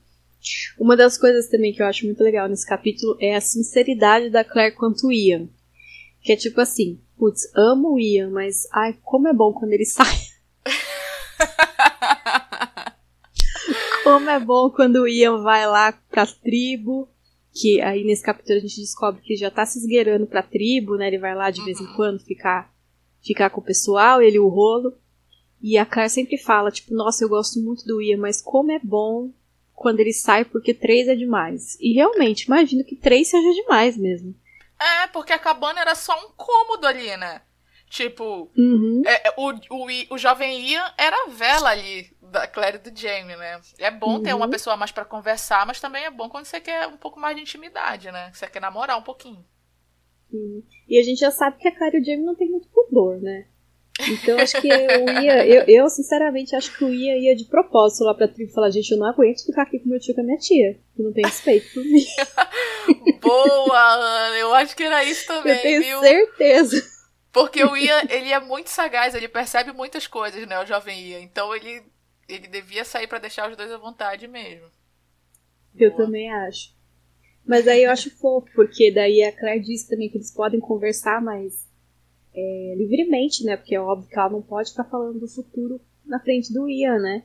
[0.79, 4.45] Uma das coisas também que eu acho muito legal nesse capítulo é a sinceridade da
[4.45, 5.49] Claire quanto Ian.
[6.23, 9.85] Que é tipo assim, putz, amo o Ian, mas ai, como é bom quando ele
[9.85, 10.15] sai.
[14.03, 17.09] como é bom quando o Ian vai lá pra tribo.
[17.53, 21.07] Que aí nesse capítulo a gente descobre que já tá se esgueirando pra tribo, né?
[21.07, 21.65] Ele vai lá de uhum.
[21.65, 21.95] vez em uhum.
[21.95, 22.73] quando ficar,
[23.21, 24.93] ficar com o pessoal, ele o rolo.
[25.61, 28.79] E a Claire sempre fala, tipo, nossa, eu gosto muito do Ian, mas como é
[28.79, 29.31] bom
[29.73, 31.77] quando ele sai, porque três é demais.
[31.79, 34.35] E realmente, imagino que três seja demais mesmo.
[34.83, 37.41] É, porque a cabana era só um cômodo ali, né?
[37.89, 39.03] Tipo, uhum.
[39.05, 42.99] é, é o, o, o jovem Ian era a vela ali da Claire e do
[42.99, 43.61] Jamie, né?
[43.77, 44.23] É bom uhum.
[44.23, 44.51] ter uma uhum.
[44.51, 47.43] pessoa mais para conversar, mas também é bom quando você quer um pouco mais de
[47.43, 48.31] intimidade, né?
[48.33, 49.45] Você quer namorar um pouquinho.
[50.31, 50.63] Uhum.
[50.89, 53.21] E a gente já sabe que a Claire e o Jamie não tem muito pudor,
[53.21, 53.47] né?
[54.07, 58.03] Então acho que eu ia, eu, eu, sinceramente acho que o ia ia de propósito
[58.03, 60.21] lá pra tribo falar, gente, eu não aguento ficar aqui com meu tio e com
[60.21, 62.03] a minha tia, que não tem respeito por mim.
[63.21, 65.99] Boa, Ana, eu acho que era isso também, Eu tenho viu?
[66.01, 66.93] certeza.
[67.31, 71.21] Porque o Ian, ele é muito sagaz, ele percebe muitas coisas, né, o jovem Ian.
[71.21, 71.81] Então ele,
[72.27, 74.67] ele devia sair para deixar os dois à vontade mesmo.
[75.75, 76.05] Eu Boa.
[76.05, 76.73] também acho.
[77.45, 81.21] Mas aí eu acho fofo, porque daí a Claire disse também que eles podem conversar,
[81.21, 81.67] mas
[82.35, 83.57] é, livremente, né?
[83.57, 86.99] Porque é óbvio que ela não pode ficar falando do futuro na frente do Ian,
[86.99, 87.23] né?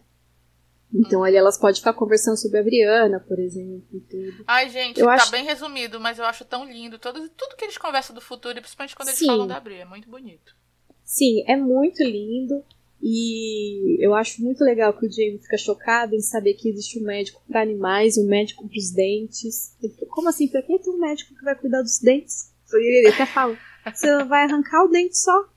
[0.92, 4.44] Então ali elas podem ficar conversando sobre a Briana, por exemplo, e tudo.
[4.46, 5.30] Ai, gente, eu tá acho...
[5.30, 6.98] bem resumido, mas eu acho tão lindo.
[6.98, 9.26] Todo, tudo que eles conversam do futuro, principalmente quando eles Sim.
[9.26, 10.56] falam da Bri, é muito bonito.
[11.04, 12.64] Sim, é muito lindo.
[13.00, 17.04] E eu acho muito legal que o Jamie fica chocado em saber que existe um
[17.04, 19.76] médico para animais um médico para os dentes.
[19.80, 20.48] Fica, Como assim?
[20.48, 22.52] Pra que tem um médico que vai cuidar dos dentes?
[22.72, 25.48] Ele até fala: você vai arrancar o dente só.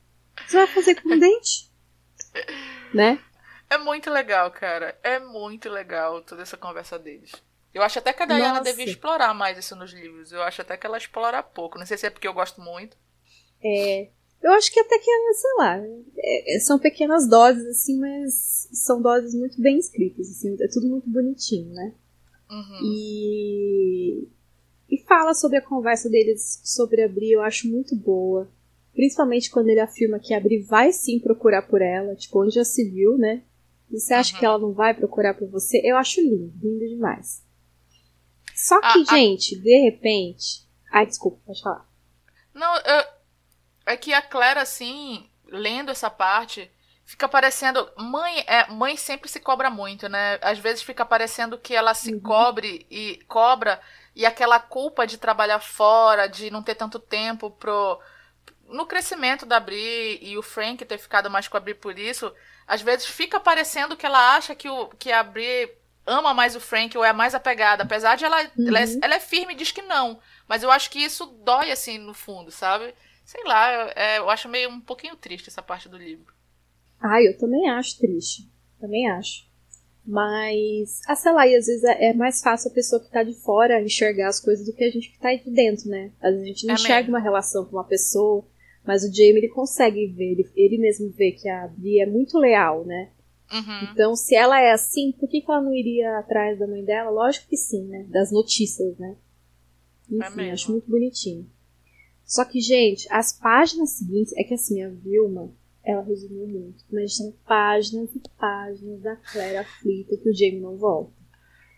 [0.48, 1.70] Você vai fazer com o dente?
[2.94, 3.20] Né?
[3.70, 4.98] É muito legal, cara.
[5.04, 7.32] É muito legal toda essa conversa deles.
[7.74, 8.64] Eu acho até que a Diana Nossa.
[8.64, 10.32] devia explorar mais isso nos livros.
[10.32, 11.80] Eu acho até que ela explora pouco.
[11.80, 12.98] Não sei se é porque eu gosto muito.
[13.64, 14.10] É.
[14.42, 15.78] Eu acho que até que, sei lá,
[16.18, 20.88] é, é são pequenas doses, assim, mas são doses muito bem escritas, assim, é tudo
[20.88, 21.94] muito bonitinho, né?
[22.50, 22.80] Uhum.
[22.84, 24.28] E
[24.92, 28.52] e fala sobre a conversa deles sobre a Bri, eu acho muito boa.
[28.94, 32.66] Principalmente quando ele afirma que a Bri vai sim procurar por ela, tipo, onde já
[32.66, 33.42] se viu, né?
[33.90, 34.40] E você acha uhum.
[34.40, 35.82] que ela não vai procurar por você?
[35.84, 37.42] Eu acho lindo, lindo demais.
[38.54, 40.68] Só que, ah, gente, de repente.
[40.92, 41.90] Ai, desculpa, pode falar.
[42.54, 43.06] Não, eu...
[43.86, 46.70] é que a Claire, assim, lendo essa parte,
[47.12, 47.90] fica parecendo.
[47.98, 50.40] Mãe, é, mãe sempre se cobra muito, né?
[50.42, 52.22] Às vezes fica parecendo que ela se uhum.
[52.22, 53.82] cobre e cobra
[54.16, 58.00] e aquela culpa de trabalhar fora, de não ter tanto tempo pro
[58.68, 62.34] no crescimento da Bri e o Frank ter ficado mais com a Bri por isso,
[62.66, 65.70] às vezes fica parecendo que ela acha que, o, que a Bri
[66.06, 68.70] ama mais o Frank ou é mais apegada, apesar de ela, uhum.
[68.70, 71.70] ela, é, ela, é, firme e diz que não, mas eu acho que isso dói
[71.70, 72.96] assim no fundo, sabe?
[73.26, 76.34] Sei lá, é, eu acho meio um pouquinho triste essa parte do livro.
[77.02, 78.48] Ah, eu também acho triste,
[78.80, 79.50] também acho.
[80.06, 83.24] Mas, ah, sei lá, e às vezes é, é mais fácil a pessoa que tá
[83.24, 86.12] de fora enxergar as coisas do que a gente que tá aí de dentro, né?
[86.22, 87.16] Às vezes a gente não é enxerga mesmo.
[87.16, 88.44] uma relação com uma pessoa,
[88.86, 92.38] mas o Jamie ele consegue ver, ele, ele mesmo vê que a Bri é muito
[92.38, 93.10] leal, né?
[93.52, 93.92] Uhum.
[93.92, 97.10] Então, se ela é assim, por que, que ela não iria atrás da mãe dela?
[97.12, 98.06] Lógico que sim, né?
[98.10, 99.16] Das notícias, né?
[100.10, 101.50] Enfim, é acho muito bonitinho.
[102.26, 105.54] Só que, gente, as páginas seguintes, é que assim, a Vilma,
[105.84, 110.78] ela resumiu muito, mas são páginas e páginas da Claire aflita que o Jamie não
[110.78, 111.22] volta.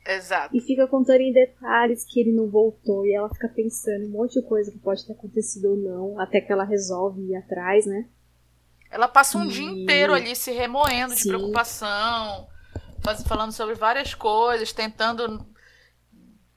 [0.06, 0.56] Exato.
[0.56, 4.42] E fica contando em detalhes que ele não voltou e ela fica pensando um monte
[4.42, 8.10] de coisa que pode ter acontecido ou não, até que ela resolve ir atrás, né?
[8.92, 9.48] Ela passa um e...
[9.48, 11.24] dia inteiro ali se remoendo Sim.
[11.24, 12.48] de preocupação,
[13.26, 15.46] falando sobre várias coisas, tentando,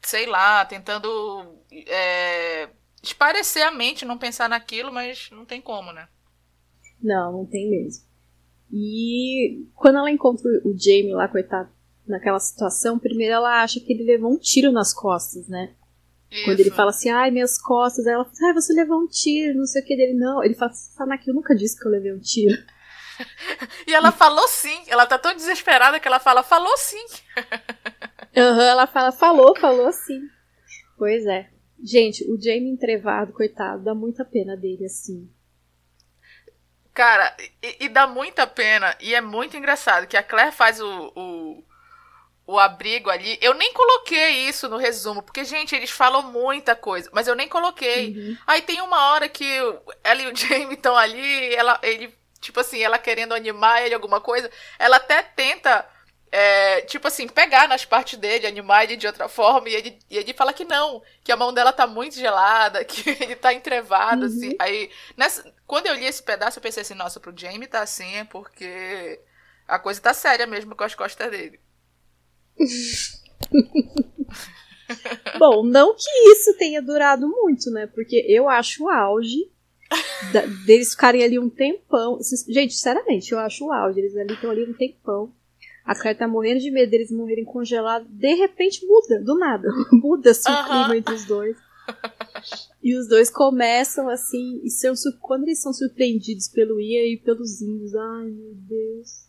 [0.02, 2.68] sei lá, tentando é,
[3.00, 6.08] esparecer a mente, não pensar naquilo, mas não tem como, né?
[7.02, 8.04] Não, não tem mesmo.
[8.72, 11.68] E quando ela encontra o Jamie lá, coitado,
[12.06, 15.74] naquela situação, primeiro ela acha que ele levou um tiro nas costas, né?
[16.30, 16.44] Isso.
[16.44, 19.58] Quando ele fala assim, ai, minhas costas, aí ela fala, ai, você levou um tiro,
[19.58, 20.14] não sei o que dele.
[20.14, 22.56] Não, ele fala, Sanaki, eu nunca disse que eu levei um tiro.
[23.86, 27.04] e ela falou sim, ela tá tão desesperada que ela fala, falou sim.
[28.36, 30.20] Uhum, ela fala, falou, falou sim.
[30.98, 31.48] Pois é.
[31.82, 35.26] Gente, o Jamie entrevado, coitado, dá muita pena dele, assim.
[36.96, 41.12] Cara, e, e, dá muita pena, e é muito engraçado que a Claire faz o,
[41.14, 41.64] o
[42.46, 43.36] o abrigo ali.
[43.42, 47.48] Eu nem coloquei isso no resumo, porque, gente, eles falam muita coisa, mas eu nem
[47.48, 48.16] coloquei.
[48.16, 48.38] Uhum.
[48.46, 49.44] Aí tem uma hora que
[50.04, 54.20] ela e o Jamie estão ali, ela, ele, tipo assim, ela querendo animar ele alguma
[54.20, 55.86] coisa, ela até tenta.
[56.30, 60.18] É, tipo assim, pegar nas partes dele, animar ele de outra forma, e ele, e
[60.18, 64.22] ele fala que não, que a mão dela tá muito gelada, que ele tá entrevado,
[64.22, 64.26] uhum.
[64.26, 64.56] assim.
[64.58, 68.14] Aí, nessa, quando eu li esse pedaço, eu pensei assim, nossa, pro Jamie tá assim,
[68.16, 69.20] é porque
[69.66, 71.58] a coisa tá séria mesmo com as costas dele.
[75.38, 77.86] Bom, não que isso tenha durado muito, né?
[77.88, 79.50] Porque eu acho o auge
[80.32, 82.18] da, deles ficarem ali um tempão.
[82.48, 83.98] Gente, sinceramente, eu acho o auge.
[83.98, 85.32] Eles ali estão ali um tempão.
[85.84, 88.08] A Claire tá morrendo de medo deles morrerem congelados.
[88.10, 89.68] De repente muda, do nada.
[89.92, 91.56] Muda-se o clima entre os dois.
[92.82, 97.60] E os dois começam assim, e são, quando eles são surpreendidos pelo Ia e pelos
[97.60, 99.26] índios, ai meu Deus.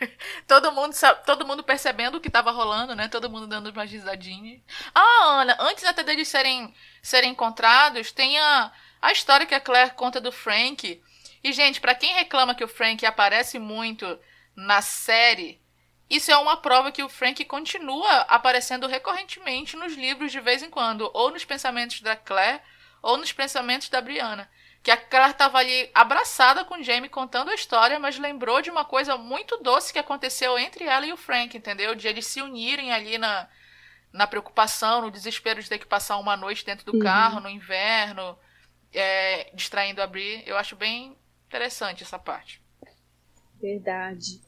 [0.46, 0.94] todo mundo
[1.24, 3.08] todo mundo percebendo o que estava rolando, né?
[3.08, 4.60] Todo mundo dando uma risadinha.
[4.94, 9.94] Ah, Ana, antes até deles serem, serem encontrados, tem a, a história que a Claire
[9.94, 11.02] conta do Frank.
[11.42, 14.18] E, gente, para quem reclama que o Frank aparece muito
[14.54, 15.60] na série,
[16.08, 20.70] isso é uma prova que o Frank continua aparecendo recorrentemente nos livros de vez em
[20.70, 22.60] quando, ou nos pensamentos da Claire,
[23.02, 24.48] ou nos pensamentos da Brianna
[24.86, 28.70] que a Claire estava ali abraçada com o Jamie contando a história, mas lembrou de
[28.70, 31.92] uma coisa muito doce que aconteceu entre ela e o Frank, entendeu?
[31.96, 33.48] De eles se unirem ali na,
[34.12, 37.02] na preocupação, no desespero de ter que passar uma noite dentro do uhum.
[37.02, 38.38] carro, no inverno,
[38.94, 40.44] é, distraindo a Brie.
[40.46, 42.62] Eu acho bem interessante essa parte.
[43.60, 44.40] Verdade.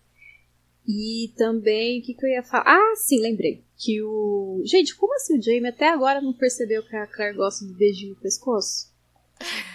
[0.91, 2.65] E também, o que, que eu ia falar?
[2.67, 3.63] Ah, sim, lembrei.
[3.77, 4.63] Que o.
[4.65, 8.15] Gente, como assim o Jamie até agora não percebeu que a Claire gosta de beijinho
[8.15, 8.91] no pescoço?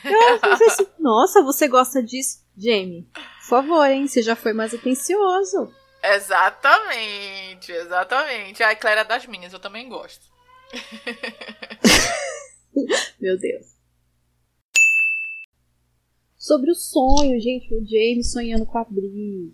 [0.03, 2.41] Eu assim, nossa, você gosta disso?
[2.57, 4.07] Jamie, por favor, hein?
[4.07, 5.72] Você já foi mais atencioso.
[6.03, 8.64] Exatamente, exatamente.
[8.64, 10.26] A Claire é das minhas, eu também gosto.
[13.22, 13.68] Meu Deus.
[16.38, 19.53] Sobre o sonho, gente, o Jamie sonhando com a Bri,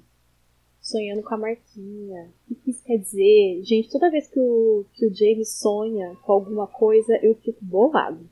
[0.89, 2.33] sonhando com a Marquinha.
[2.49, 3.61] O que isso quer dizer?
[3.63, 8.29] Gente, toda vez que o, que o Jamie sonha com alguma coisa, eu fico bolado.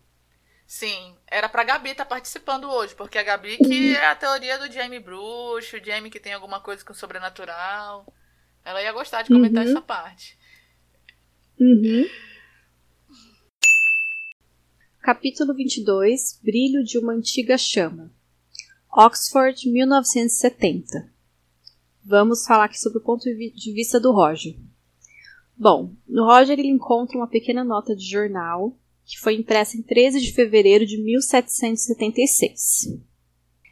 [0.66, 4.58] Sim, era pra Gabi estar tá participando hoje, porque a Gabi que é a teoria
[4.58, 8.06] do Jamie bruxo, o Jamie que tem alguma coisa com sobrenatural.
[8.66, 9.72] Ela ia gostar de comentar uhum.
[9.72, 10.38] essa parte.
[11.60, 12.06] Uhum.
[15.02, 18.12] Capítulo 22 Brilho de uma antiga chama.
[18.92, 21.17] Oxford, 1970.
[22.10, 24.56] Vamos falar aqui sobre o ponto de vista do Roger.
[25.58, 30.22] Bom, no Roger ele encontra uma pequena nota de jornal que foi impressa em 13
[30.22, 32.98] de fevereiro de 1776.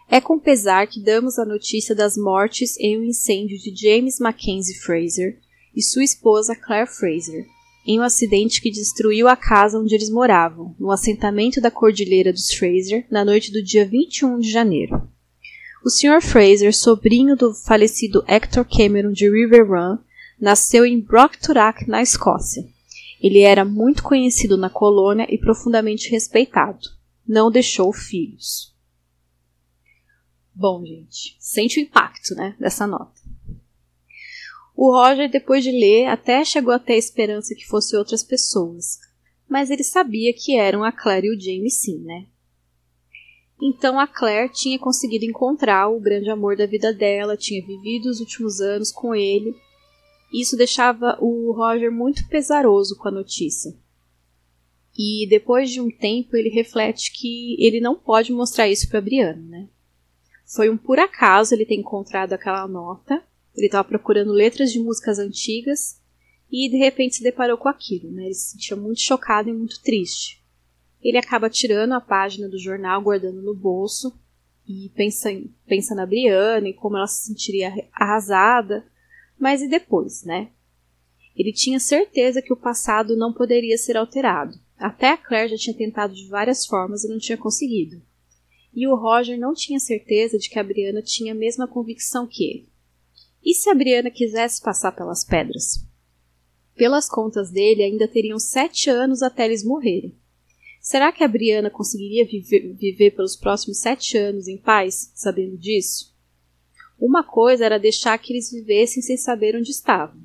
[0.09, 4.79] É com pesar que damos a notícia das mortes em um incêndio de James Mackenzie
[4.79, 5.39] Fraser
[5.73, 7.45] e sua esposa Claire Fraser,
[7.87, 12.51] em um acidente que destruiu a casa onde eles moravam, no assentamento da Cordilheira dos
[12.51, 15.14] Fraser, na noite do dia 21 de janeiro.
[15.85, 16.19] O Sr.
[16.19, 19.99] Fraser, sobrinho do falecido Hector Cameron de River Run,
[20.41, 22.67] nasceu em Brockturach, na Escócia.
[23.21, 26.89] Ele era muito conhecido na colônia e profundamente respeitado.
[27.27, 28.75] Não deixou filhos.
[30.55, 33.21] Bom, gente, sente o impacto, né, dessa nota.
[34.75, 38.97] O Roger, depois de ler, até chegou a ter a esperança que fosse outras pessoas,
[39.47, 42.25] mas ele sabia que eram a Claire e o James sim, né?
[43.61, 48.19] Então a Claire tinha conseguido encontrar o grande amor da vida dela, tinha vivido os
[48.19, 49.55] últimos anos com ele.
[50.33, 53.73] Isso deixava o Roger muito pesaroso com a notícia.
[54.97, 59.41] E depois de um tempo ele reflete que ele não pode mostrar isso para Brianna,
[59.41, 59.69] né?
[60.45, 63.23] Foi um por acaso ele ter encontrado aquela nota
[63.55, 66.01] ele estava procurando letras de músicas antigas
[66.51, 68.25] e de repente se deparou com aquilo, né?
[68.25, 70.43] Ele se sentia muito chocado e muito triste.
[71.05, 74.19] Ele acaba tirando a página do jornal, guardando no bolso
[74.67, 75.29] e pensa,
[75.67, 78.83] pensa na Briana e como ela se sentiria arrasada.
[79.37, 80.49] Mas e depois, né?
[81.35, 84.57] Ele tinha certeza que o passado não poderia ser alterado.
[84.79, 88.01] Até a Claire já tinha tentado de várias formas e não tinha conseguido.
[88.73, 92.43] E o Roger não tinha certeza de que a Briana tinha a mesma convicção que
[92.43, 92.69] ele.
[93.43, 95.85] E se a Briana quisesse passar pelas pedras?
[96.75, 100.17] Pelas contas dele, ainda teriam sete anos até eles morrerem.
[100.85, 106.15] Será que a Briana conseguiria viver, viver pelos próximos sete anos em paz, sabendo disso?
[106.99, 110.21] Uma coisa era deixar que eles vivessem sem saber onde estavam.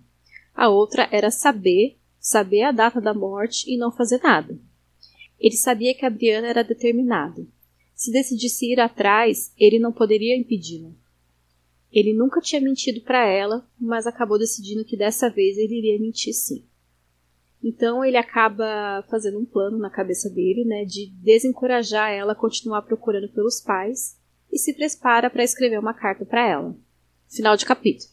[0.54, 4.60] A outra era saber, saber a data da morte e não fazer nada.
[5.38, 7.42] Ele sabia que a Briana era determinada.
[7.94, 10.90] Se decidisse ir atrás, ele não poderia impedi-la.
[11.90, 16.34] Ele nunca tinha mentido para ela, mas acabou decidindo que dessa vez ele iria mentir
[16.34, 16.66] sim.
[17.62, 22.82] Então ele acaba fazendo um plano na cabeça dele, né, de desencorajar ela a continuar
[22.82, 24.18] procurando pelos pais
[24.50, 26.74] e se prepara para escrever uma carta para ela.
[27.28, 28.10] Final de capítulo.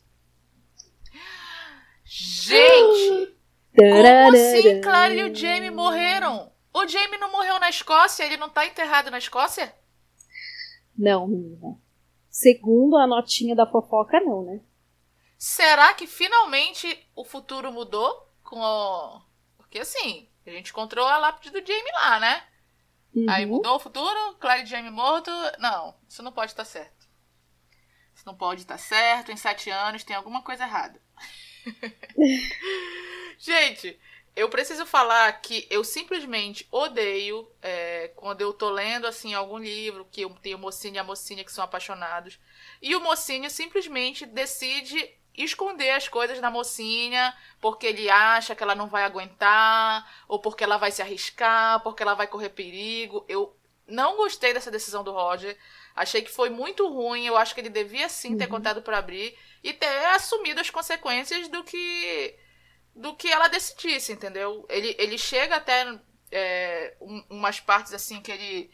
[2.03, 3.37] Gente!
[3.75, 6.51] Como assim Claire e o Jamie morreram?
[6.73, 8.23] O Jamie não morreu na Escócia?
[8.23, 9.73] Ele não tá enterrado na Escócia?
[10.97, 11.77] Não, menina.
[12.29, 14.61] Segundo a notinha da fofoca, não, né?
[15.37, 18.27] Será que finalmente o futuro mudou?
[18.43, 19.21] Com o...
[19.67, 22.43] Porque assim, a gente encontrou a lápide do Jamie lá, né?
[23.13, 23.25] Uhum.
[23.29, 24.35] Aí mudou o futuro?
[24.39, 25.29] Claire e Jamie morto?
[25.59, 27.07] Não, isso não pode estar certo.
[28.15, 29.31] Isso não pode estar certo.
[29.31, 31.01] Em sete anos tem alguma coisa errada.
[33.37, 33.99] gente,
[34.35, 40.05] eu preciso falar que eu simplesmente odeio é, quando eu tô lendo assim algum livro
[40.05, 42.39] que tenho o mocinho e a mocinha que são apaixonados
[42.81, 48.75] e o mocinho simplesmente decide esconder as coisas da mocinha porque ele acha que ela
[48.75, 53.23] não vai aguentar ou porque ela vai se arriscar, porque ela vai correr perigo.
[53.29, 53.55] Eu
[53.87, 55.57] não gostei dessa decisão do Roger.
[55.95, 57.25] Achei que foi muito ruim.
[57.25, 58.51] Eu acho que ele devia sim ter uhum.
[58.51, 62.35] contado para abrir e ter assumido as consequências do que
[62.95, 64.65] do que ela decidisse, entendeu?
[64.67, 65.99] Ele, ele chega até
[66.31, 68.71] é, um, umas partes assim que ele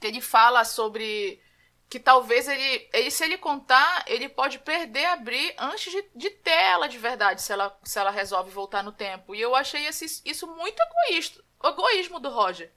[0.00, 1.40] que ele fala sobre
[1.88, 6.30] que talvez ele, ele se ele contar, ele pode perder a Bri antes de, de
[6.30, 9.34] ter ela de verdade, se ela, se ela resolve voltar no tempo.
[9.34, 12.70] E eu achei esse, isso muito egoísta, egoísmo do Roger.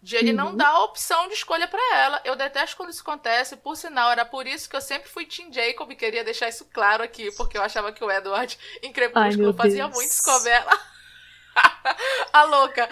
[0.00, 0.36] De ele uhum.
[0.36, 2.20] não dar a opção de escolha para ela.
[2.24, 3.56] Eu detesto quando isso acontece.
[3.56, 6.66] Por sinal, era por isso que eu sempre fui Team Jacob e queria deixar isso
[6.66, 10.70] claro aqui, porque eu achava que o Edward em Crepúsculo Ai, fazia muito escovela.
[12.32, 12.88] a louca.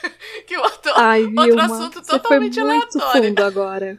[0.46, 3.28] que outro, Ai, outro assunto totalmente aleatório.
[3.30, 3.98] Fundo agora.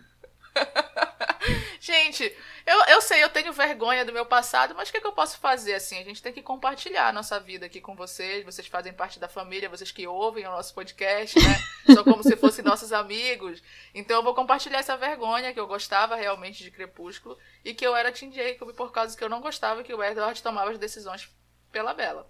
[1.80, 2.36] Gente,
[2.66, 5.12] eu, eu sei, eu tenho vergonha do meu passado, mas o que, é que eu
[5.12, 5.76] posso fazer?
[5.76, 8.44] Assim, a gente tem que compartilhar a nossa vida aqui com vocês.
[8.44, 11.60] Vocês fazem parte da família, vocês que ouvem o nosso podcast, né?
[11.94, 13.62] São como se fossem nossos amigos.
[13.94, 17.96] Então eu vou compartilhar essa vergonha que eu gostava realmente de Crepúsculo e que eu
[17.96, 21.30] era Tim Jacob por causa que eu não gostava que o Edward tomava as decisões
[21.72, 22.28] pela Bela.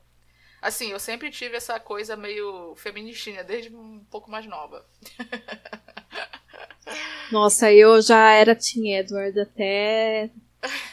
[0.61, 4.85] Assim, eu sempre tive essa coisa meio feministinha, desde um pouco mais nova.
[7.31, 10.29] Nossa, eu já era Tim Edward até,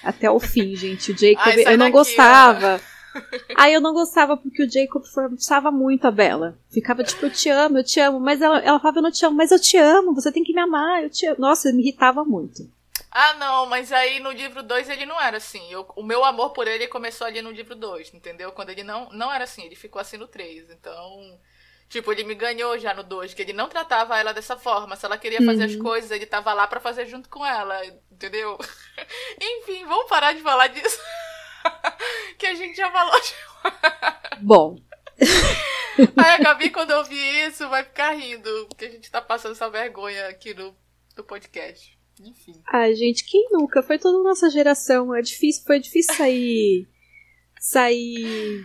[0.03, 1.13] até o fim, gente.
[1.13, 2.81] O Jacob, Ai, eu não daqui, gostava.
[3.57, 6.59] Aí eu não gostava porque o Jacob forçava muito a Bella.
[6.71, 8.19] Ficava tipo, eu te amo, eu te amo.
[8.19, 10.55] Mas ela, ela falava, eu não te amo, mas eu te amo, você tem que
[10.55, 11.37] me amar, eu te amo.
[11.39, 12.69] Nossa, me irritava muito.
[13.11, 15.71] Ah, não, mas aí no livro 2 ele não era assim.
[15.71, 18.53] Eu, o meu amor por ele começou ali no livro 2, entendeu?
[18.53, 20.71] Quando ele não, não era assim, ele ficou assim no 3.
[20.71, 21.39] Então,
[21.93, 24.97] tipo, ele me ganhou já no 2, que ele não tratava ela dessa forma.
[24.97, 25.71] Se ela queria fazer uhum.
[25.71, 28.59] as coisas, ele tava lá para fazer junto com ela, entendeu?
[29.39, 30.99] Enfim, vamos parar de falar disso.
[32.39, 33.21] que a gente já falou.
[34.41, 34.77] Bom.
[36.17, 39.53] Aí a Gabi, quando eu vi isso, vai ficar rindo, porque a gente tá passando
[39.53, 40.75] essa vergonha aqui no,
[41.15, 41.99] no podcast.
[42.19, 42.55] Enfim.
[42.73, 43.83] Ai, gente, quem nunca?
[43.83, 45.15] Foi toda a nossa geração.
[45.15, 46.89] É difícil, foi difícil sair.
[47.61, 48.65] sair.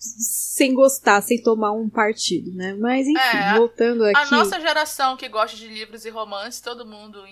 [0.00, 2.74] Sem gostar, sem tomar um partido, né?
[2.74, 4.16] Mas enfim, é, voltando aqui.
[4.16, 7.22] A nossa geração que gosta de livros e romances, todo mundo,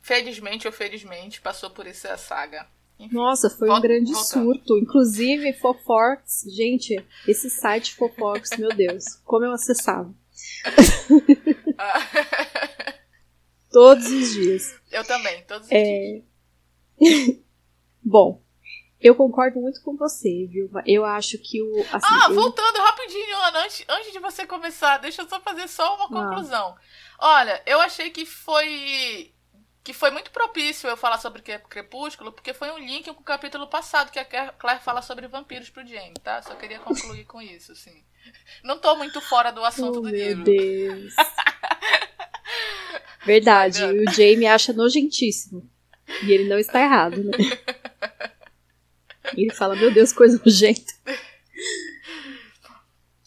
[0.00, 2.66] felizmente ou felizmente, passou por essa saga.
[2.98, 4.76] Enfim, Nossa, foi um grande surto.
[4.78, 6.96] Inclusive, Fofox, gente,
[7.28, 10.12] esse site Fofox, meu Deus, como eu acessava.
[13.70, 14.74] Todos os dias.
[14.90, 16.22] Eu também, todos os é...
[16.98, 16.98] dias.
[18.02, 18.42] Bom,
[19.00, 20.68] eu concordo muito com você, viu?
[20.84, 21.80] Eu acho que o.
[21.92, 22.34] Assim, ah, eu...
[22.34, 26.08] voltando rapidinho, Ana, antes, antes de você começar, deixa eu só fazer só uma ah.
[26.08, 26.76] conclusão.
[27.18, 27.38] Ah.
[27.38, 29.32] Olha, eu achei que foi.
[29.84, 33.68] Que foi muito propício eu falar sobre Crepúsculo, porque foi um link com o capítulo
[33.68, 36.42] passado que a Claire fala sobre vampiros pro Jamie, tá?
[36.42, 38.04] Só queria concluir com isso, assim.
[38.62, 40.36] Não tô muito fora do assunto oh, do meu livro.
[40.36, 41.14] Meu Deus.
[43.24, 45.66] Verdade, o Jamie acha nojentíssimo.
[46.22, 47.32] E ele não está errado, né?
[49.36, 50.92] E ele fala, meu Deus, coisa nojenta.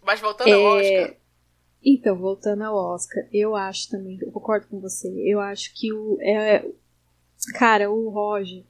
[0.03, 0.53] Mas voltando é...
[0.53, 1.17] ao Oscar.
[1.83, 6.17] Então, voltando ao Oscar, eu acho também, eu concordo com você, eu acho que o.
[6.21, 6.63] É,
[7.57, 8.63] cara, o Roger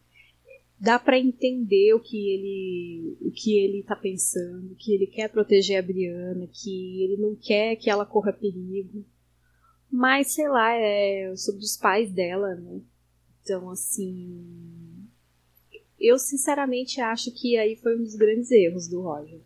[0.80, 5.78] dá para entender o que ele o que ele tá pensando, que ele quer proteger
[5.78, 9.06] a Briana, que ele não quer que ela corra perigo.
[9.92, 12.82] Mas, sei lá, é sobre os pais dela, né?
[13.42, 14.91] Então, assim.
[16.02, 19.40] Eu sinceramente acho que aí foi um dos grandes erros do Roger.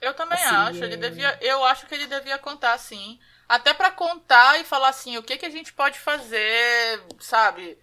[0.00, 0.84] Eu também assim, acho.
[0.84, 0.86] É...
[0.86, 3.18] Ele devia, eu acho que ele devia contar, sim.
[3.48, 7.78] Até para contar e falar assim, o que, que a gente pode fazer, sabe?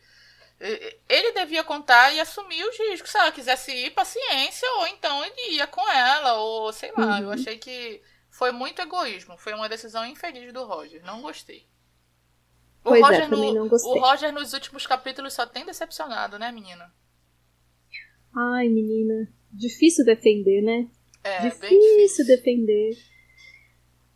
[1.08, 3.10] Ele devia contar e assumir os riscos.
[3.10, 7.18] Se ela quisesse ir, paciência, ou então ele ia com ela, ou sei lá.
[7.18, 7.24] Uhum.
[7.24, 9.38] Eu achei que foi muito egoísmo.
[9.38, 11.04] Foi uma decisão infeliz do Roger.
[11.04, 11.68] Não gostei.
[12.84, 13.92] O pois é, Roger é, no, não gostei.
[13.92, 16.94] O Roger nos últimos capítulos só tem decepcionado, né, menina?
[18.36, 19.28] Ai, menina.
[19.52, 20.88] Difícil defender, né?
[21.24, 22.26] É, difícil, difícil.
[22.26, 22.98] defender.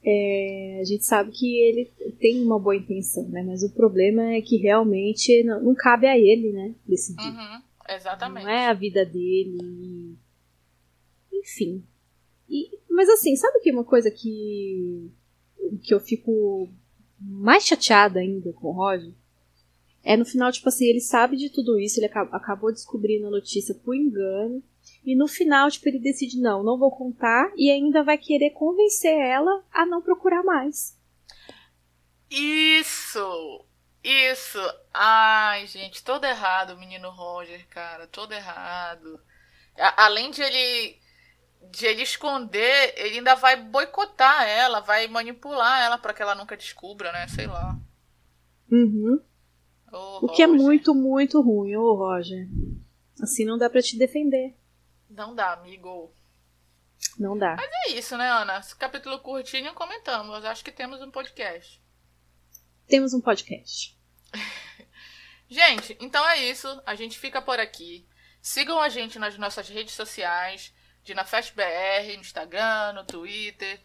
[0.06, 1.86] É, a gente sabe que ele
[2.20, 3.42] tem uma boa intenção, né?
[3.44, 6.76] Mas o problema é que realmente não, não cabe a ele, né?
[6.86, 7.24] Decidir.
[7.24, 8.44] Uhum, exatamente.
[8.44, 10.18] Não é a vida dele.
[11.32, 11.84] Enfim.
[12.50, 15.10] E, mas assim, sabe que uma coisa que,
[15.82, 16.70] que eu fico
[17.20, 19.14] mais chateada ainda com o Roger
[20.04, 23.74] é no final, tipo assim, ele sabe de tudo isso, ele acabou descobrindo a notícia
[23.74, 24.62] por engano.
[25.06, 29.14] E no final, tipo, ele decide, não, não vou contar, e ainda vai querer convencer
[29.18, 30.98] ela a não procurar mais.
[32.30, 33.66] Isso!
[34.04, 34.60] Isso!
[34.94, 39.22] Ai, gente, todo errado o menino Roger, cara, todo errado.
[39.78, 41.02] A além de ele
[41.72, 46.58] de ele esconder, ele ainda vai boicotar ela, vai manipular ela para que ela nunca
[46.58, 47.28] descubra, né?
[47.30, 47.78] Sei lá.
[48.70, 49.22] Uhum.
[49.94, 52.48] O que é muito, muito ruim, ô Roger.
[53.22, 54.56] Assim não dá para te defender.
[55.10, 56.12] Não dá, amigo.
[57.20, 57.56] Não dá.
[57.56, 58.58] Mas é isso, né, Ana?
[58.58, 60.44] Esse capítulo curtinho comentamos.
[60.46, 61.82] Acho que temos um podcast.
[62.88, 63.98] Temos um podcast.
[65.48, 66.82] gente, então é isso.
[66.86, 68.08] A gente fica por aqui.
[68.42, 70.74] Sigam a gente nas nossas redes sociais.
[71.04, 73.80] DinaFestBR, no Instagram, no Twitter.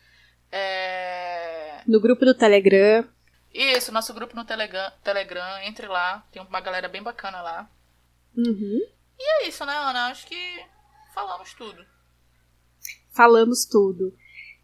[0.51, 1.83] É...
[1.87, 3.07] No grupo do Telegram.
[3.53, 6.25] Isso, nosso grupo no Telegram, Telegram, entre lá.
[6.31, 7.69] Tem uma galera bem bacana lá.
[8.37, 8.81] Uhum.
[9.19, 10.09] E é isso, né, Ana?
[10.09, 10.65] Acho que
[11.15, 11.85] falamos tudo.
[13.11, 14.17] Falamos tudo.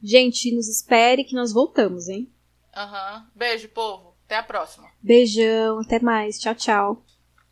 [0.02, 2.30] Gente, nos espere que nós voltamos, hein?
[2.76, 3.16] Aham.
[3.16, 3.30] Uhum.
[3.34, 4.14] Beijo, povo.
[4.26, 4.90] Até a próxima.
[5.02, 6.38] Beijão, até mais.
[6.38, 7.03] Tchau, tchau.